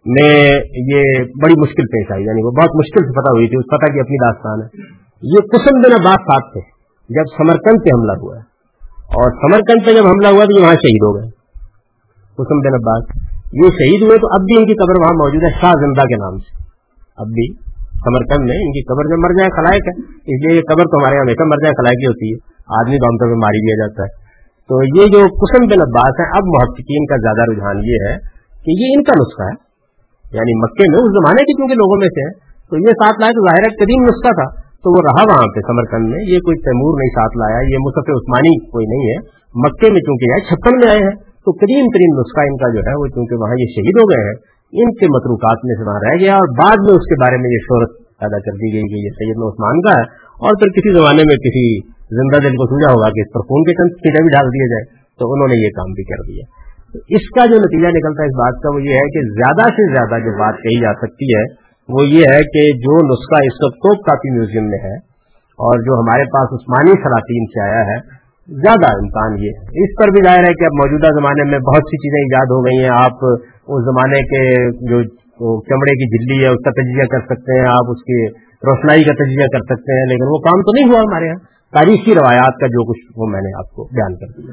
[0.07, 0.51] میں
[0.93, 1.03] یہ
[1.43, 4.01] بڑی مشکل پیش آئی یعنی وہ بہت مشکل سے پتہ ہوئی تھی، اس فتح کی
[4.01, 6.61] اپنی داستان ہے۔ یہ قسم بن عباس صاحب تھے
[7.09, 8.43] جب سمرکند پہ حملہ ہوا ہے۔
[8.99, 11.29] اور سمرکند پہ جب حملہ ہوا تو یہ وہاں شہید ہو گئے۔
[12.39, 13.05] حسم بن عباس،
[13.53, 16.17] یہ شہید ہوئے تو اب بھی ان کی قبر وہاں موجود ہے، شاہ زندہ کے
[16.17, 16.63] نام سے۔
[17.17, 20.63] اب بھی سمرکند میں ان کی قبر جب مر جائے خلائق ہے اس لیے یہ
[20.73, 23.77] قبر تو ہمارے ہمیشہ مر جائے خلائق ہوتی ہے۔ آدمی تو طور پہ ماری دیا
[23.83, 24.11] جاتا ہے۔
[24.69, 28.15] تو یہ جو قسم بن عباس ہے اب محققین کا زیادہ رجحان یہ ہے
[28.65, 29.57] کہ یہ ان کا نسخہ ہے۔
[30.37, 32.33] یعنی مکے میں، اس زمانے کے کیونکہ لوگوں میں سے ہے
[32.69, 36.05] تو یہ ساتھ لائے تو ظاہر قدیم نسخہ تھا۔ تو وہ رہا وہاں پہ سمرکند
[36.09, 39.17] میں۔ یہ کوئی تیمور نہیں ساتھ لایا، یہ مصف عثمانی کوئی نہیں ہے۔
[39.55, 42.81] مکے میں چونکہ آئے، چھپن میں آئے ہیں۔ تو کریم ترین نسخہ ان کا جو
[42.81, 44.37] ہے، وہ چونکہ وہاں یہ شہید ہو گئے ہیں۔
[44.73, 47.51] ان کے متروکات میں سے وہاں رہ گیا اور بعد میں اس کے بارے میں
[47.51, 47.91] یہ شہرت
[48.21, 50.05] پیدا کر دی گئی کہ یہ سید عثمان کا ہے۔
[50.45, 51.67] اور پھر کسی زمانے میں کسی
[52.11, 54.69] زندہ دل کو سوجا ہوگا کہ اس پر خون کے چند چیٹیں بھی ڈال دیا
[54.73, 54.85] جائے
[55.21, 56.45] تو انہوں نے یہ کام بھی کر دیا۔
[57.17, 59.89] اس کا جو نتیجہ نکلتا ہے اس بات کا وہ یہ ہے کہ زیادہ سے
[59.95, 61.43] زیادہ جو بات کہی جا سکتی ہے
[61.89, 64.95] وہ یہ ہے کہ جو نسخہ اس وقت توپ کافی میوزیم میں ہے
[65.59, 67.99] اور جو ہمارے پاس عثمانی سلاطین سے آیا ہے،
[68.49, 72.01] زیادہ امکان یہ اس پر بھی ظاہر ہے کہ اب موجودہ زمانے میں بہت سی
[72.05, 74.43] چیزیں ایجاد ہو گئی ہیں۔ آپ اس زمانے کے
[74.91, 75.03] جو
[75.67, 78.19] چمڑے کی جلی ہے، اس کا تجزیہ کر سکتے ہیں، آپ اس کی
[78.63, 81.43] روشنائی کا تجزیہ کر سکتے ہیں، لیکن وہ کام تو نہیں ہوا ہمارے یہاں
[81.73, 84.53] تاریخی روایات کا جو کچھ وہ میں نے آپ کو بیان کر دیا۔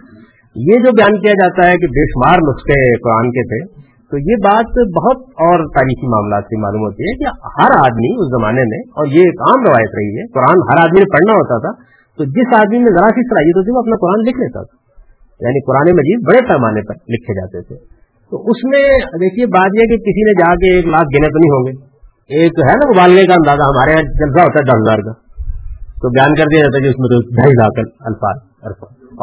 [0.55, 4.35] یہ جو بیان کیا جاتا ہے کہ بے شمار نسخے قرآن کے تھے، تو یہ
[4.43, 7.25] بات بہت اور تاریخی معاملات سے معلوم ہوتی ہے کہ
[7.59, 10.99] ہر آدمی اس زمانے میں، اور یہ ایک عام روایت رہی ہے، قرآن ہر آدمی
[10.99, 11.71] نے پڑھنا ہوتا تھا،
[12.17, 14.85] تو جس آدمی میں ذرا سی صلاحیت ہوتی، وہ اپنا قرآن لکھ لیتا تھا۔
[15.39, 17.75] یعنی قرآن مجید بڑے پیمانے پر لکھے جاتے تھے۔
[18.31, 21.39] تو اس میں دیکھیے، بات یہ کہ کسی نے جا کے ایک لاکھ گنے تو
[21.39, 21.95] نہیں ہوں گے۔
[22.39, 25.24] ایک ہے نا ابالنے کا اندازہ، ہمارے یہاں جلسہ ہوتا ہے دس ہزار کا۔
[26.05, 28.37] تو بیان کر دیا جاتا ہے کہ اس میں تو ڈھائی لاکھ الفاظ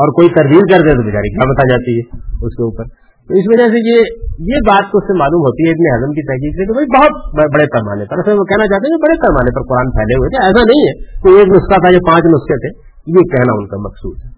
[0.00, 2.02] اور کوئی ترجیح کر دے تو بیچاری کیا بتا جاتی ہے
[2.46, 2.84] اس کے اوپر۔
[3.22, 3.98] تو اس وجہ سے یہ
[4.38, 6.88] یہ بات تو اس سے معلوم ہوتی ہے ابن حضم کی تحقیق سے کہ بھائی
[6.98, 7.12] بہت
[7.54, 10.28] بڑے پیمانے پر، اصل وہ کہنا چاہتے ہیں کہ بڑے پیمانے پر قرآن پھیلے ہوئے
[10.28, 12.70] تھے، ایسا نہیں ہے کہ ایک نسخہ تھا جو پانچ نسخے تھے،
[13.06, 14.30] یہ کہنا ان کا مقصود ہے۔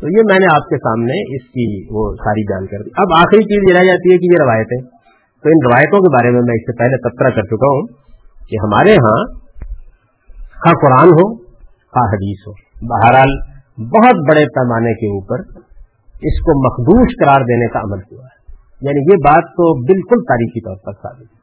[0.00, 3.06] تو یہ میں نے آپ کے سامنے اس کی وہ ساری جان کر دی۔ اب
[3.16, 4.80] آخری چیز یہ رہ جاتی ہے کہ یہ روایتیں۔
[5.42, 7.82] تو ان روایتوں کے بارے میں میں اس سے پہلے تبصرہ کر چکا ہوں
[8.48, 9.42] کہ ہمارے ہاں
[10.62, 11.41] خواہ قرآن ہو
[11.92, 12.52] خواہ حدیث ہو۔
[12.88, 13.30] بہرحال
[13.78, 15.38] بہت بڑے پیمانے کے اوپر
[16.22, 18.42] اس کو مخدوش قرار دینے کا عمل ہوا ہے۔
[18.82, 21.42] یعنی یہ بات تو بالکل تاریخی طور پر ثابت ہے۔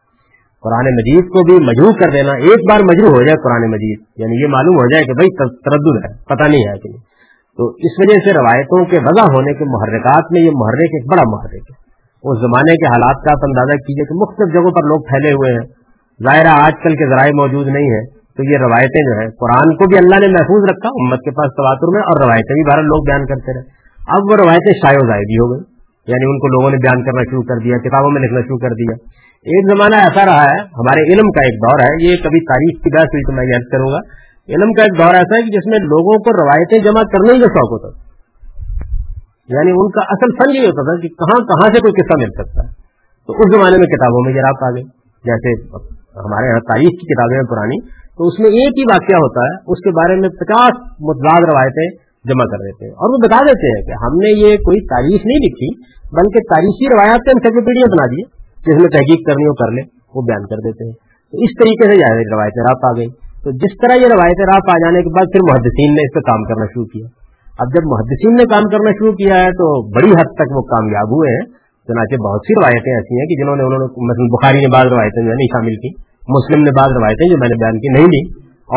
[0.64, 4.44] قرآن مجید کو بھی مجروح کر دینا، ایک بار مجروح ہو جائے قرآن مجید یعنی
[4.44, 7.10] یہ معلوم ہو جائے کہ بھائی تردد ہے، پتہ نہیں ہے کہ نہیں۔
[7.58, 11.24] تو اس وجہ سے روایتوں کے وضع ہونے کے محرکات میں یہ محرک ایک بڑا
[11.28, 11.90] محرک ہے۔
[12.24, 15.54] اس زمانے کے حالات کا آپ اندازہ کیجیے کہ مختلف جگہوں پر لوگ پھیلے ہوئے
[15.54, 15.66] ہیں۔
[16.24, 19.90] ظاہرہ آج کل کے ذرائع موجود نہیں ہیں۔ تو یہ روایتیں جو ہیں، قرآن کو
[19.90, 23.04] بھی اللہ نے محفوظ رکھا، امت کے پاس تواتر میں، اور روایتیں بھی بھارت لوگ
[23.04, 23.64] بیان کرتے رہے۔
[24.08, 25.62] اب وہ روایتیں شائع و زائدی ہو گئی۔
[26.12, 28.70] یعنی ان کو لوگوں نے بیان کرنا شروع کر دیا، کتابوں میں لکھنا شروع کر
[28.70, 28.94] دیا۔
[29.52, 32.90] ایک زمانہ ایسا رہا ہے، ہمارے علم کا ایک دور ہے، یہ کبھی تاریخ کی
[32.96, 34.00] بحث ہوئی تو میں یاد کروں گا۔
[34.50, 37.40] علم کا ایک دور ایسا ہے کہ جس میں لوگوں کو روایتیں جمع کرنے ہی
[37.40, 38.00] کا شوق ہوتا تھا۔
[39.50, 42.32] یعنی ان کا اصل فن یہ ہوتا تھا کہ کہاں کہاں سے کوئی قصہ مل
[42.32, 42.70] سکتا ہے۔
[43.28, 44.84] تو اس زمانے میں کتابوں میں یہ رابط آ گئی۔
[45.24, 45.50] جیسے
[46.20, 49.72] ہمارے یہاں تاریخ کی کتابیں ہیں پرانی تو اس میں ایک ہی واقعہ ہوتا ہے،
[49.72, 51.90] اس کے بارے میں پچاس متضاد روایتیں
[52.30, 55.22] جمع کر دیتے ہیں۔ اور وہ بتا دیتے ہیں کہ ہم نے یہ کوئی تاریخ
[55.26, 55.70] نہیں لکھی،
[56.12, 58.24] بلکہ تاریخی روایات کے انسائکلوپیڈیا بنا دیے
[58.66, 59.82] جس میں تحقیق کرنی ہو، کر لے
[60.16, 60.96] وہ بیان کر دیتے ہیں۔
[61.30, 61.96] تو اس طریقے سے
[62.36, 63.10] روایت راپ آ گئی
[63.44, 66.20] تو جس طرح یہ روایت راپ آ جانے کے بعد پھر محدثین نے اس پہ
[66.20, 67.08] کام کرنا شروع کیا۔
[67.60, 71.08] اب جب محدثین نے کام کرنا شروع کیا ہے، تو بڑی حد تک وہ کامیاب
[71.08, 71.46] ہوئے ہیں۔
[71.88, 74.86] چنانچہ بہت سی روایتیں ایسی ہیں کہ جنہوں نے، انہوں نے مثلاً بخاری نے بعض
[74.86, 77.90] روایتیں جو ہے نہیں شامل کی۔ مسلم نے بعض روایتیں جو میں نے بیان کی
[77.94, 78.24] نہیں لی،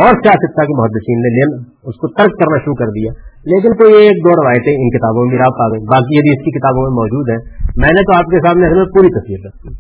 [0.02, 3.70] اور کیا سکتا کہ محدثین نے لینا اس کو ترک کرنا شروع کر دیا۔ لیکن
[3.72, 6.82] کوئی ایک دو روایتیں ان کتابوں میں راپ آ گئی باقی یدی اس کی کتابوں
[6.82, 7.38] میں موجود ہے
[7.76, 9.70] میں نے تو آپ کے سامنے ہمیں پوری تصویر رکھی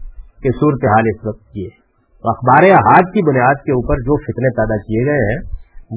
[0.42, 1.68] کہ صورت حال اس وقت یہ
[2.22, 5.40] تو اخبار احاد کی بنیاد کے اوپر جو فتنے پیدا کیے گئے ہیں،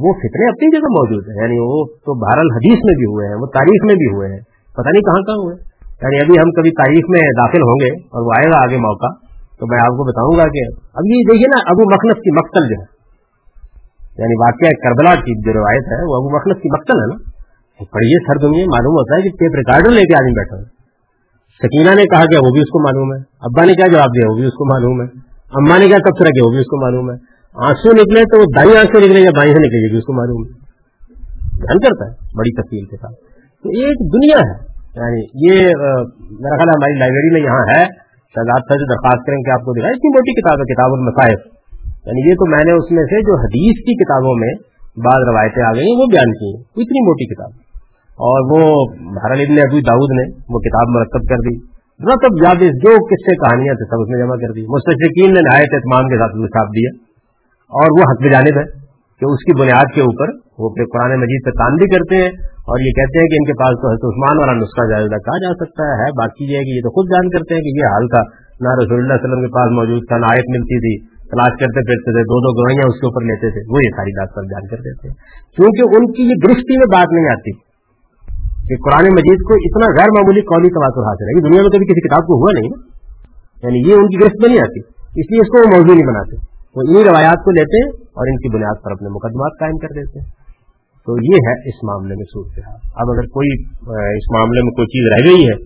[0.03, 3.36] وہ فتنے اپنی جگہ موجود ہیں۔ یعنی وہ تو بہرحال حدیث میں بھی ہوئے ہیں،
[3.36, 4.41] وہ تاریخ میں بھی ہوئے ہیں۔
[4.76, 5.55] پتہ نہیں کہاں کہاں ہوئے۔
[6.03, 9.24] یعنی ابھی ہم کبھی تاریخ میں داخل ہوں گے اور وہ آئے گا آگے موقع۔
[9.60, 10.62] تو میں آپ کو بتاؤں گا کہ
[10.93, 12.95] اب یہ دیکھیے نا ابو مخنف کی مقتل جو ہے
[14.22, 17.36] یعنی واقعہ کربلا کی جو روایت ہے، وہ ابو مخنف کی مقتل ہے نا۔
[17.91, 20.64] پڑھیے سر تمہیں معلوم ہوتا ہے کہ ٹیپ ریکارڈر لے کے آدمی بیٹھا ہے۔
[21.64, 24.32] سکینہ نے کہا کہ وہ بھی اس کو معلوم ہے۔ ابا نے کیا جواب دیا؟
[24.32, 25.08] وہ بھی اس کو معلوم ہے۔
[25.53, 27.16] اما نے کیا تبصرہ کیا وہ بھی اس کو معلوم ہے۔
[27.68, 30.14] آنسو نکلے تو وہ دائیں آنکھ سے نکلے یا بائیں سے نکلے گی اس کو
[30.14, 30.51] معلوم ہے۔
[31.39, 33.16] دھیان کرتا ہے، بڑی تفصیل کے ساتھ۔
[33.64, 35.56] تو ایک دنیا ہے۔ یعنی یہ
[36.39, 38.05] میرا خیال ہماری لائبریری میں یہاں ہے۔
[38.36, 41.39] شہزاد سے درخواست کریں کہ آپ کو دکھائے، اتنی موٹی کتاب ہے، کتاب المصائف
[42.07, 44.53] یعنی یہ تو میں نے اس میں سے جو حدیث کی کتابوں میں
[45.05, 47.51] بعض روایتیں آ گئی وہ بیان کی اتنی موٹی کتاب۔
[48.25, 48.61] اور وہ
[49.15, 51.55] بہر ابن ابو داود نے وہ کتاب مرتب کر دی۔
[51.99, 55.73] مطلب یاد جو قصے، کہانیاں تھے سب اس میں جمع کر دی۔ مستشقین نے نہایت
[55.73, 56.89] اہتمام کے ساتھ چھاپ دیا۔
[57.77, 58.63] اور وہ حق جانب ہے
[59.19, 60.27] کہ اس کی بنیاد کے اوپر
[60.59, 62.31] وہ اپنے قرآن مجید پہ کام بھی کرتے ہیں
[62.70, 65.38] اور یہ کہتے ہیں کہ ان کے پاس تو حضرت عثمان والا نسخہ جائزہ کہا
[65.38, 67.86] جا سکتا ہے۔ باقی یہ ہے کہ یہ تو خود جان کرتے ہیں کہ یہ
[67.86, 68.24] حال تھا۔
[68.61, 70.95] نہ رسول اللہ علیہ وسلم کے پاس موجود تھا، نہ آیت ملتی تھی۔
[71.32, 74.13] تلاش کرتے پھرتے تھے، دو دو گوئیاں اس کے اوپر لیتے تھے۔ وہ یہ ساری
[74.20, 75.09] بات پر جان کرتے تھے۔
[75.55, 77.51] کیونکہ ان کی یہ درستی میں بات نہیں آتی
[78.68, 81.86] کہ قرآن مجید کو اتنا غیر معمولی قومی تواتر حاصل ہے۔ یہ دنیا میں کبھی
[81.86, 82.80] کسی کتاب کو ہوا نہیں نا۔
[83.63, 84.80] یعنی یہ ان کی گرفت میں نہیں آتی،
[85.20, 86.36] اس لیے اس کو وہ موضوع نہیں بناتے۔
[86.76, 89.88] وہ انہیں روایات کو لیتے ہیں اور ان کی بنیاد پر اپنے مقدمات قائم کر
[89.88, 90.34] دیتے۔ ہیں
[91.06, 93.64] تو یہ ہے اس معاملے میں صورت حال۔ اب اگر کوئی
[94.18, 95.58] اس معاملے میں کوئی چیز رہ گئی ہے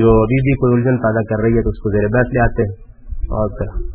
[0.00, 2.40] جو ابھی بھی کوئی الجھن پیدا کر رہی ہے تو اس کو زیر بحث لے
[2.40, 2.94] آتے ہیں۔
[3.24, 3.94] اور پھر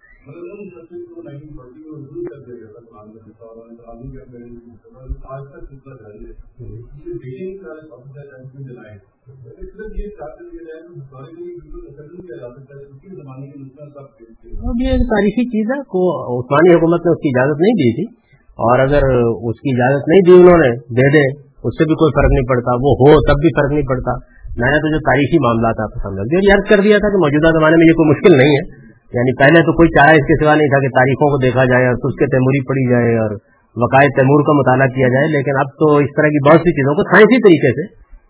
[14.67, 16.03] اب یہ تاریخی چیز ہے، کو
[16.39, 18.15] عثمانی حکومت نے اس کی اجازت نہیں دی تھی۔
[18.51, 19.01] اور اگر
[19.49, 22.49] اس کی اجازت نہیں دی انہوں نے، دے دے، اس سے بھی کوئی فرق نہیں
[22.49, 24.11] پڑتا۔ وہ ہو تب بھی فرق نہیں پڑتا۔
[24.57, 27.75] میں نے تو جو تاریخی معاملات آپ پسند یاد کر دیا تھا کہ موجودہ زمانے
[27.77, 30.67] میں یہ کوئی مشکل نہیں ہے۔ یعنی پہلے تو کوئی چارہ اس کے سوا نہیں
[30.67, 33.33] تھا کہ تاریخوں کو دیکھا جائے اور اس کے تیموری پڑی جائے اور
[33.75, 36.95] وقائے تیمور کا مطالعہ کیا جائے، لیکن اب تو اس طرح کی بہت سی چیزوں
[36.95, 37.85] کو سائنسی طریقے سے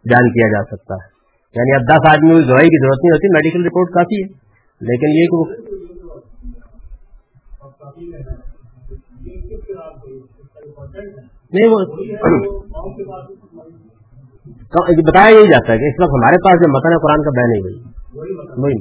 [0.09, 1.09] بیان کیا جا سکتا ہے۔
[1.55, 4.27] یعنی اب دس آدمی کی دوائی کی ضرورت نہیں ہوتی، میڈیکل رپورٹ کافی ہے،
[4.81, 5.25] لیکن یہ
[11.53, 11.69] نہیں
[15.01, 17.61] بتایا یہی جاتا ہے کہ اس وقت ہمارے پاس جو متن قرآن کا بین نہیں
[17.61, 17.77] ہوئی،
[18.63, 18.75] وہی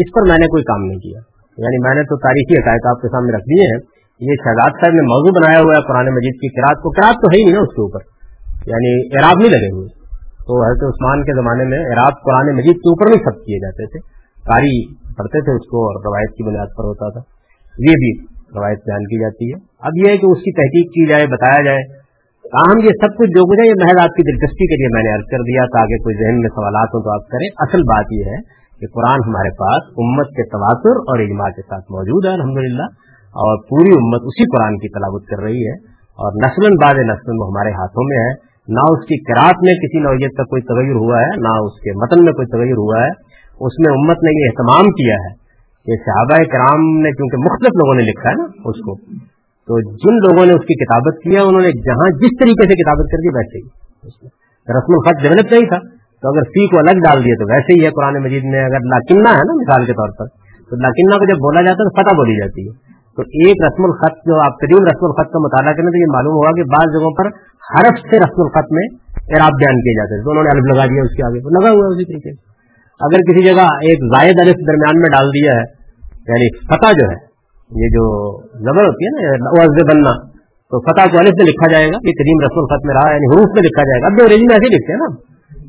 [0.00, 1.20] اس پر میں نے کوئی کام نہیں کیا۔
[1.58, 3.78] یعنی میں نے تو تاریخی حقائق آپ کے سامنے رکھ دیے ہیں۔
[4.20, 7.28] یہ شہزاد صاحب نے موضوع بنایا ہوا ہے قرآن مجید کی کراط کو۔ کراط تو
[7.28, 8.00] ہے ہی نہیں نا اس کے اوپر۔
[8.66, 9.88] یعنی عراب نہیں لگے ہوئے۔
[10.46, 13.86] تو حضرت عثمان کے زمانے میں عراب قرآن مجید کے اوپر نہیں سب کیے جاتے
[13.86, 13.98] تھے۔
[14.44, 17.20] قاری پڑھتے تھے اس کو اور روایت کی بنیاد پر ہوتا تھا۔
[17.78, 18.24] یہ بھی
[18.58, 21.64] روایت بیان کی جاتی ہے۔ اب یہ ہے کہ اس کی تحقیق کی جائے بتایا
[21.64, 22.07] جائے۔
[22.52, 25.02] تاہم یہ سب کچھ جو کچھ ہے، یہ محض آپ کی دلچسپی کے لیے میں
[25.02, 28.06] نے عرض کر دیا تاکہ کوئی ذہن میں سوالات ہوں تو آپ کریں۔ اصل بات
[28.12, 28.38] یہ ہے
[28.78, 32.86] کہ قرآن ہمارے پاس امت کے تواتر اور اجماع کے ساتھ موجود ہے، الحمدللہ،
[33.44, 35.76] اور پوری امت اسی قرآن کی تلاوت کر رہی ہے۔
[36.22, 39.98] اور نسل بعد نسل وہ ہمارے ہاتھوں میں ہے۔ نہ اس کی کراط میں کسی
[39.98, 43.10] نوعیت کا کوئی تغیر ہوا ہے، نہ اس کے متن میں کوئی تغیر ہوا ہے۔
[43.60, 45.32] اس میں امت نے یہ اہتمام کیا ہے
[45.86, 48.92] کہ صحابہ کرام نے، کیونکہ مختلف لوگوں نے لکھا ہے نا اس کو
[49.68, 53.06] تو جن لوگوں نے اس کی کتابت کیا انہوں نے جہاں جس طریقے سے کتابت
[53.10, 53.64] کر دی، ویسے ہی۔
[54.78, 55.78] رسم الخط ڈیولپ نہیں تھا۔
[56.20, 58.80] تو اگر سی کو الگ ڈال دیا تو ویسے ہی ہے۔ قرآن مجید میں اگر
[58.80, 60.26] لاکنہ ہے نا مثال کے طور پر،
[60.68, 62.72] تو لاکنہ کو جب بولا جاتا ہے تو فتح بولی جاتی ہے۔
[63.16, 66.32] تو ایک رسم الخط جو آپ قدیم رسم الخط کا مطالعہ کریں تو یہ معلوم
[66.32, 67.26] ہوا کہ بعض جگہوں پر
[67.70, 70.86] حرف سے رسم الخط میں اعراب بیان کیے جاتے ہیں۔ تو انہوں نے الف لگا
[70.86, 72.48] دیا، اس کے آگے لگا ہوا ہے اسی طریقے سے۔
[73.00, 75.64] اگر کسی جگہ ایک زائد الف درمیان میں ڈال دیا ہے
[76.12, 77.27] یعنی فتح جو ہے
[77.76, 78.04] یہ جو
[78.42, 79.48] زبر ہوتی ہے نا
[79.92, 80.12] بننا
[80.70, 83.26] تو فتح کو الف میں لکھا جائے گا، یہ قدیم رسم الخط میں رہا یعنی
[83.26, 85.10] حروف میں لکھا جائے گا۔ اب انگریزی میں ایسے لکھتے ہیں نا۔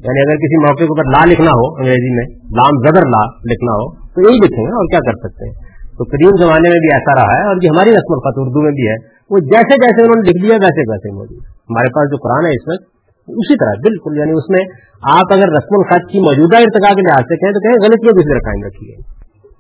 [0.06, 3.72] یعنی اگر کسی موقع کے اوپر لا لکھنا ہو، انگریزی میں لام زبر لا لکھنا
[3.72, 5.56] ہو، تو یہی لکھیں گے اور کیا کر سکتے ہیں؟
[5.98, 8.72] تو قدیم زمانے میں بھی ایسا رہا ہے، اور یہ ہماری رسم الخط اردو میں
[8.72, 8.98] بھی ہے۔
[9.30, 12.50] وہ جیسے جیسے انہوں نے لکھ دیا، ویسے ویسے موجود ہمارے پاس جو قرآن ہے
[12.50, 12.84] اس وقت
[13.28, 14.64] اسی طرح، بالکل۔ یعنی اس میں
[15.04, 18.30] آپ اگر رسم الخط کی موجودہ ارتقا کے لحاظ سے کہیں، تو کہیں غلطیوں کسی
[18.30, 19.19] طرح قائم رکھی ہے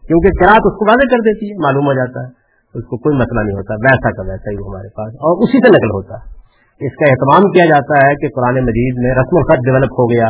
[0.09, 2.29] کیونکہ کراط اس کو واضح کر دیتی ہے، معلوم ہو جاتا ہے۔
[2.75, 5.69] اس کو کوئی مسئلہ نہیں ہوتا، ویسا کا ویسا ہی ہمارے پاس۔ اور اسی سے
[5.69, 6.39] نقل ہوتا ہے۔
[6.85, 10.29] اس کا اہتمام کیا جاتا ہے کہ قرآن مجید میں رسم الخط ڈیولپ ہو گیا،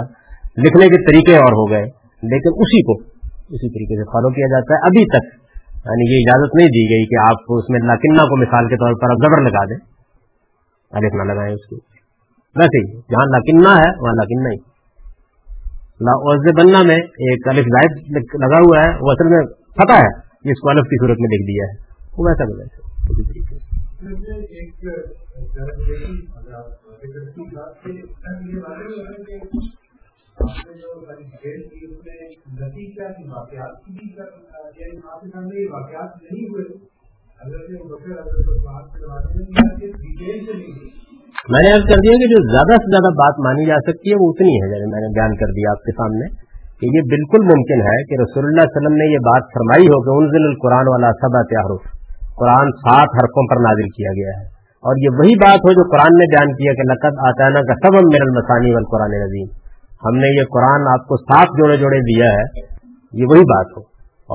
[0.57, 1.85] لکھنے کے طریقے اور ہو گئے،
[2.31, 2.93] لیکن اسی کو،
[3.27, 5.23] اسی طریقے سے فالو کیا جاتا ہے۔ ابھی تک
[5.85, 8.93] یعنی یہ اجازت نہیں دی گئی کہ آپ اس میں لاکنہ کو مثال کے طور
[8.93, 9.77] پر زبر لگا دیں۔
[10.91, 11.75] الف نہ لگائیں اس کی
[12.55, 14.69] ویسے ہی، جہاں لاکنہ ہے، وہاں لاکنہ ہی۔
[16.01, 16.13] لا
[16.61, 19.39] بننا میں ایک الف زائد لگا ہوا ہے۔ وہ اصل میں
[19.75, 22.89] پتہ ہے جس کو الف کی صورت میں لکھ دیا ہے۔ وہ ویسا بھی ویسے
[23.09, 23.89] اسی طریقے سے۔
[41.49, 44.15] میں نے اب کر دیا کہ جو زیادہ سے زیادہ بات مانی جا سکتی ہے،
[44.19, 46.48] وہ اتنی ہے یعنی میں نے بیان کر دیا آپ کے سامنے۔
[46.79, 49.97] کہ یہ بالکل ممکن ہے کہ رسول اللہ علیہ وسلم نے یہ بات فرمائی ہو
[50.01, 51.81] کہ انزل القرآن والا سب تحرف
[52.35, 56.11] قرآن سات حرفوں پر نازل کیا گیا ہے۔ اور یہ وہی بات ہو جو قرآن
[56.19, 59.49] نے بیان کیا کہ لقد آتا کا سب میرا المسانی والقرآن نظیم
[60.05, 62.45] ہم نے یہ قرآن آپ کو سات جوڑے جوڑے دیا ہے۔
[63.13, 63.81] یہ وہی بات ہو۔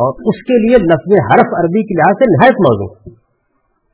[0.00, 3.10] اور اس کے لیے لفظ حرف عربی کے لحاظ سے نہایت موضوع۔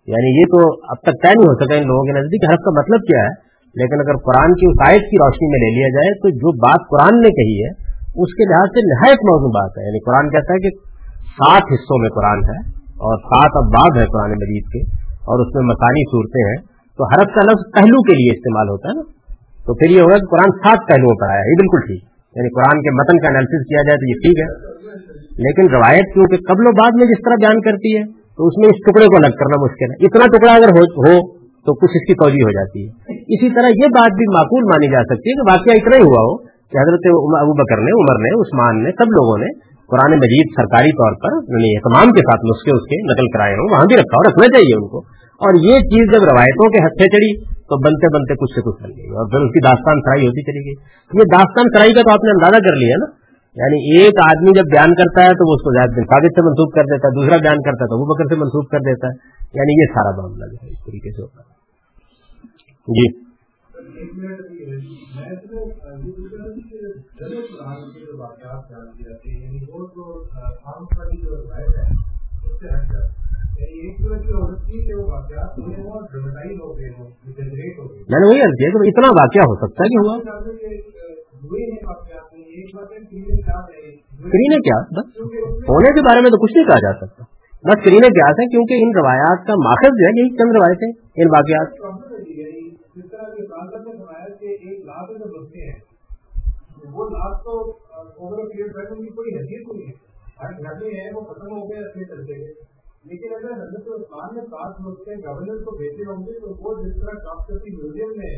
[0.07, 2.71] یعنی یہ تو اب تک طے نہیں ہو سکا ان لوگوں کے نزدیک حرف کا
[2.71, 6.29] مطلب کیا ہے۔ لیکن اگر قرآن کی آیت کی روشنی میں لے لیا جائے تو
[6.29, 9.85] جو بات قرآن نے کہی ہے اس کے لحاظ سے نہایت موضوع بات ہے.
[9.87, 10.71] یعنی قرآن کہتا ہے کہ
[11.35, 12.59] سات حصوں میں قرآن ہے
[13.09, 14.81] اور سات اباد ہے قرآن مجید کے
[15.31, 16.59] اور اس میں مکانی صورتیں ہیں.
[16.99, 19.05] تو حرف کا لفظ پہلو کے لیے استعمال ہوتا ہے نا.
[19.67, 22.03] تو پھر یہ ہوگا کہ قرآن سات پہلوؤں پر آیا یہ بالکل ٹھیک.
[22.37, 24.49] یعنی قرآن کے متن کا انالیس کیا جائے تو یہ ٹھیک ہے.
[25.47, 28.03] لیکن روایت کیونکہ قبل و بعد میں جس طرح بیان کرتی ہے
[28.37, 30.09] تو اس میں اس ٹکڑے کو الگ کرنا مشکل ہے.
[30.09, 31.15] اتنا ٹکڑا اگر ہو
[31.67, 33.17] تو کچھ اس کی توجہ ہو جاتی ہے.
[33.37, 36.23] اسی طرح یہ بات بھی معقول مانی جا سکتی ہے کہ واقعہ اتنا ہی ہوا
[36.29, 36.37] ہو
[36.71, 37.03] کہ حضرت
[37.43, 41.33] ابو بکر نے، عمر نے، عثمان نے، سب لوگوں نے قرآن مجید سرکاری طور پر
[41.53, 44.47] یعنی اہتمام کے ساتھ نسخے اس کے نقل کرائے ہوں، وہاں بھی رکھا ہو رکھنا
[44.47, 44.99] چاہیے ان کو۔
[45.45, 48.89] اور یہ چیز جب روایتوں کے ہتھے چڑھی تو بنتے بنتے کچھ سے کچھ بن
[48.89, 50.77] گئی۔ اور پھر اس کی داستان سرائی ہوتی چلی گئی۔
[51.19, 53.09] یہ داستان سرائی کا تو آپ نے اندازہ کر لیا نا۔
[53.61, 56.43] یعنی ایک آدمی جب بیان کرتا ہے تو وہ اس کو زیادہ دن ثابت سے
[56.43, 59.07] منسوخ کر دیتا ہے، دوسرا بیان کرتا ہے تو وہ بکر سے منسوخ کر دیتا
[59.09, 59.15] ہے۔
[59.55, 61.49] یعنی یہ سارا معاملہ جو ہے اس طریقے سے ہوتا ہے۔
[62.93, 63.31] جی۔
[78.11, 80.17] میں نے وہی عرض کیا کہ اتنا واقعہ ہو سکتا ہے کہ ہوا۔
[84.31, 84.79] کرینے کیا
[85.69, 87.25] ہونے کے بارے میں تو کچھ نہیں کہا جا سکتا۔
[87.65, 91.29] بس کرینے کیا ہے کیونکہ ان روایات کا ماخذ جو ہے یہی چند روایتیں ان
[91.29, 92.10] واقعات۔
[97.01, 97.61] وہ لاکھ تو
[97.97, 100.11] اوور پیریڈ بیٹھ ان کی کوئی حیثیت نہیں ہے۔
[100.43, 101.81] ہر گھر میں ہے، وہ ختم ہو گیا
[103.05, 106.95] لیکن اگر حضرت عثمان نے پاس نسخے گورنر کو بھیجے ہوں گے، تو وہ جس
[107.03, 108.35] طرح کام کرتی میوزیم میں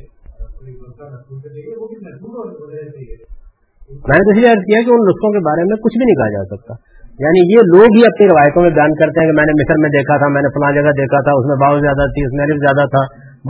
[3.93, 6.29] میں نے تو عرض کیا کہ ان نسخوں کے بارے میں کچھ بھی نہیں کہا
[6.29, 6.75] جا سکتا۔
[7.21, 9.89] یعنی یہ لوگ ہی اپنی روایتوں میں بیان کرتے ہیں کہ میں نے مصر میں
[9.89, 12.47] دیکھا تھا، میں نے فلاں جگہ دیکھا تھا، اس میں باؤ زیادہ تھی، اس میں
[12.47, 13.03] زیادہ تھا۔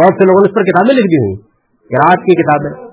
[0.02, 1.36] بہت سے لوگوں نے اس پر کتابیں لکھ دی ہوئی
[1.96, 2.91] رات کی کتابیں۔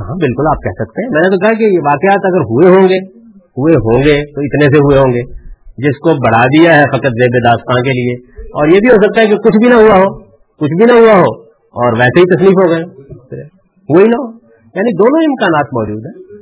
[0.00, 2.68] ہاں بالکل آپ کہہ سکتے ہیں۔ میں نے تو کہا کہ یہ واقعات اگر ہوئے
[2.68, 2.98] ہوں گے،
[3.58, 5.40] ہوئے ہوں گے تو اتنے سے ہوئے ہوں گے۔
[5.78, 9.22] جس کو بڑھا دیا ہے فقط زیب داستان کے لیے۔ اور یہ بھی ہو سکتا
[9.22, 10.18] ہے کہ کچھ بھی نہ ہوا ہو،
[10.60, 12.82] کچھ بھی نہ ہوا ہو، اور ویسے ہی تکلیف ہو گئے۔
[13.88, 14.30] وہی نہ ہو۔
[14.74, 16.40] یعنی دونوں امکانات موجود ہیں۔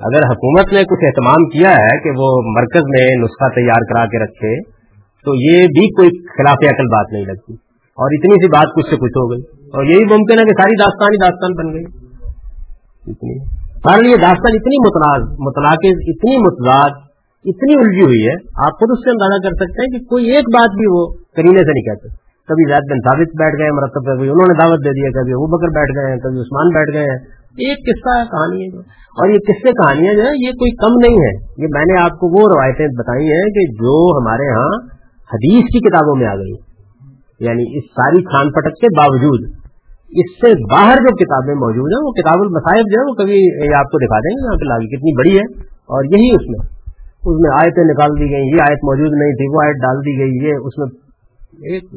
[0.00, 4.24] اگر حکومت نے کچھ اہتمام کیا ہے کہ وہ مرکز میں نسخہ تیار کرا کے
[4.24, 4.62] رکھے،
[5.24, 7.52] تو یہ بھی کوئی خلاف عقل بات نہیں لگتی۔
[7.88, 10.82] اور اتنی سی بات کچھ سے کچھ ہو گئی۔ اور یہی ممکن ہے کہ ساری
[10.82, 12.07] داستان ہی داستان بن گئی۔
[13.10, 16.96] بہرحال یہ داستان اتنی متلاق اتنی متضاد،
[17.44, 18.34] اتنی الجھی ہوئی ہے،
[18.66, 21.06] آپ خود اس سے اندازہ کر سکتے ہیں کہ کوئی ایک بات بھی وہ
[21.36, 22.08] کرینے سے نہیں کہتے۔
[22.48, 25.46] کبھی زیاد بن ثابت بیٹھ گئے مرتب، کبھی انہوں نے دعوت دے دیا کبھی ابو
[25.46, 27.18] بکر بیٹھ گئے ہیں، کبھی عثمان بیٹھ گئے ہیں۔
[27.58, 28.68] ایک قصہ کہانی ہے
[29.16, 32.10] اور یہ قصے کہانیاں جو ہے یہ کوئی کم نہیں ہے یہ میں نے آپ
[32.10, 34.98] کو وہ روایتیں بتائی ہیں کہ جو ہمارے ہاں
[35.32, 36.52] حدیث کی کتابوں میں آ گئی
[37.40, 39.57] یعنی اس ساری کھان پٹک کے باوجود
[40.10, 43.38] اس سے باہر جو کتابیں موجود ہیں، وہ کتاب المصائب جو ہے وہ کبھی
[43.78, 45.46] آپ کو دکھا دیں گے، یہاں پہ لاگی کتنی بڑی ہے،
[45.96, 46.60] اور یہی اس میں۔
[47.28, 50.14] اس میں آیتیں نکال دی گئی یہ آیت موجود نہیں تھی، وہ آیت ڈال دی
[50.18, 50.88] گئی، یہ اس میں
[51.70, 51.90] ایک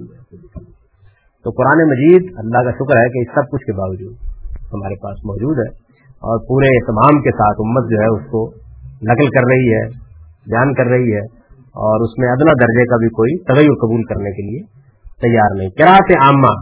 [1.45, 5.21] تو قرآن مجید اللہ کا شکر ہے کہ اس سب کچھ کے باوجود ہمارے پاس
[5.29, 5.69] موجود ہے،
[6.21, 8.41] اور پورے اہتمام کے ساتھ امت جو ہے، اس کو
[9.09, 9.85] نقل کر رہی ہے،
[10.47, 11.23] بیان کر رہی ہے،
[11.85, 14.61] اور اس میں ادنا درجے کا بھی کوئی تغیر قبول کرنے کے لیے
[15.21, 16.53] تیار نہیں۔ کراط عامہ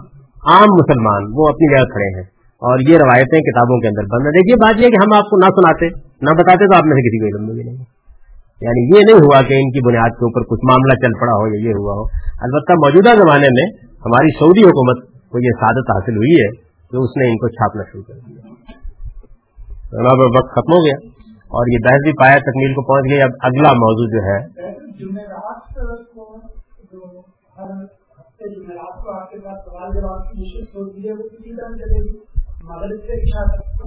[0.45, 2.27] عام مسلمان، وہ اپنی جگہ کھڑے ہیں۔
[2.65, 5.37] اور یہ روایتیں کتابوں کے اندر بند ہے دیکھیے، بات یہ کہ ہم آپ کو
[5.37, 5.85] نہ سناتے،
[6.21, 7.99] نہ بتاتے تو آپ میں سے کسی کو علم نہیں ملیں گے
[8.61, 11.55] یعنی یہ نہیں ہوا کہ ان کی بنیاد کے اوپر کچھ معاملہ چل پڑا ہو
[11.55, 12.03] یا یہ ہوا ہو۔
[12.41, 16.51] البتہ موجودہ زمانے میں ہماری سعودی حکومت کو یہ سعادت حاصل ہوئی ہے
[16.91, 18.41] کہ اس نے ان کو چھاپنا شروع کر دیا۔
[20.13, 23.69] وقت ختم ہو گیا اور یہ بحث بھی پایا تکمیل کو پہنچ گئی اب اگلا
[23.69, 24.39] موضوع جو ہے۔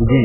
[0.07, 0.21] جی۔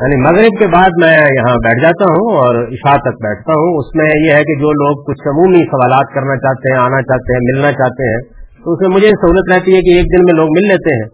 [0.00, 3.90] یعنی مغرب کے بعد میں یہاں بیٹھ جاتا ہوں اور عشاء تک بیٹھتا ہوں۔ اس
[3.94, 7.40] میں یہ ہے کہ جو لوگ کچھ عمومی سوالات کرنا چاہتے ہیں آنا چاہتے ہیں
[7.48, 8.20] ملنا چاہتے ہیں
[8.64, 11.08] تو اس میں مجھے سہولت رہتی ہے کہ ایک دن میں لوگ مل لیتے ہیں۔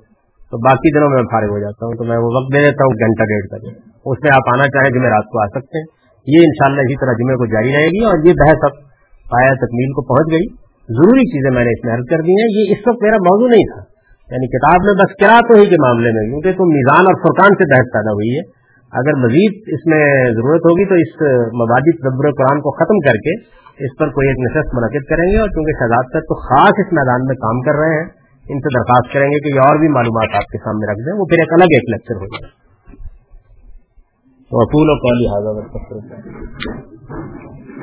[0.53, 2.95] تو باقی دنوں میں فارغ ہو جاتا ہوں تو میں وہ وقت دے دیتا ہوں
[2.99, 3.68] گھنٹہ ڈیڑھ تک
[4.07, 5.87] اس میں آپ آنا چاہیں جمعے رات کو آ سکتے ہیں۔
[6.26, 8.84] یہ انشاءاللہ اسی طرح جمعے کو جاری رہے گی اور یہ بحث اب
[9.33, 10.47] پایا تکمیل کو پہنچ گئی؟
[10.89, 13.49] ضروری چیزیں میں نے اس میں حل کر دی ہیں، یہ اس وقت میرا موضوع
[13.49, 13.83] نہیں تھا۔
[14.31, 17.57] یعنی کتاب میں بس کیا تو ہی کے معاملے میں، کیونکہ تو میزان اور فرقان
[17.61, 18.43] سے بحث پیدا ہوئی ہے۔
[18.93, 21.12] اگر مزید اس میں ضرورت ہوگی تو اس
[21.62, 23.37] مبادی تدبر قرآن کو ختم کر کے
[23.87, 26.93] اس پر کوئی ایک نشست منعقد کریں گے اور چونکہ شہزاد تک تو خاص اس
[26.93, 28.05] میدان میں کام کر رہے ہیں،
[28.45, 31.16] ان سے درخواست کریں گے کہ یہ اور بھی معلومات آپ کے سامنے رکھ دیں،
[31.20, 32.53] وہ پھر ایک الگ ایک لیکچر ہو جائے
[34.51, 34.99] تو اپول اور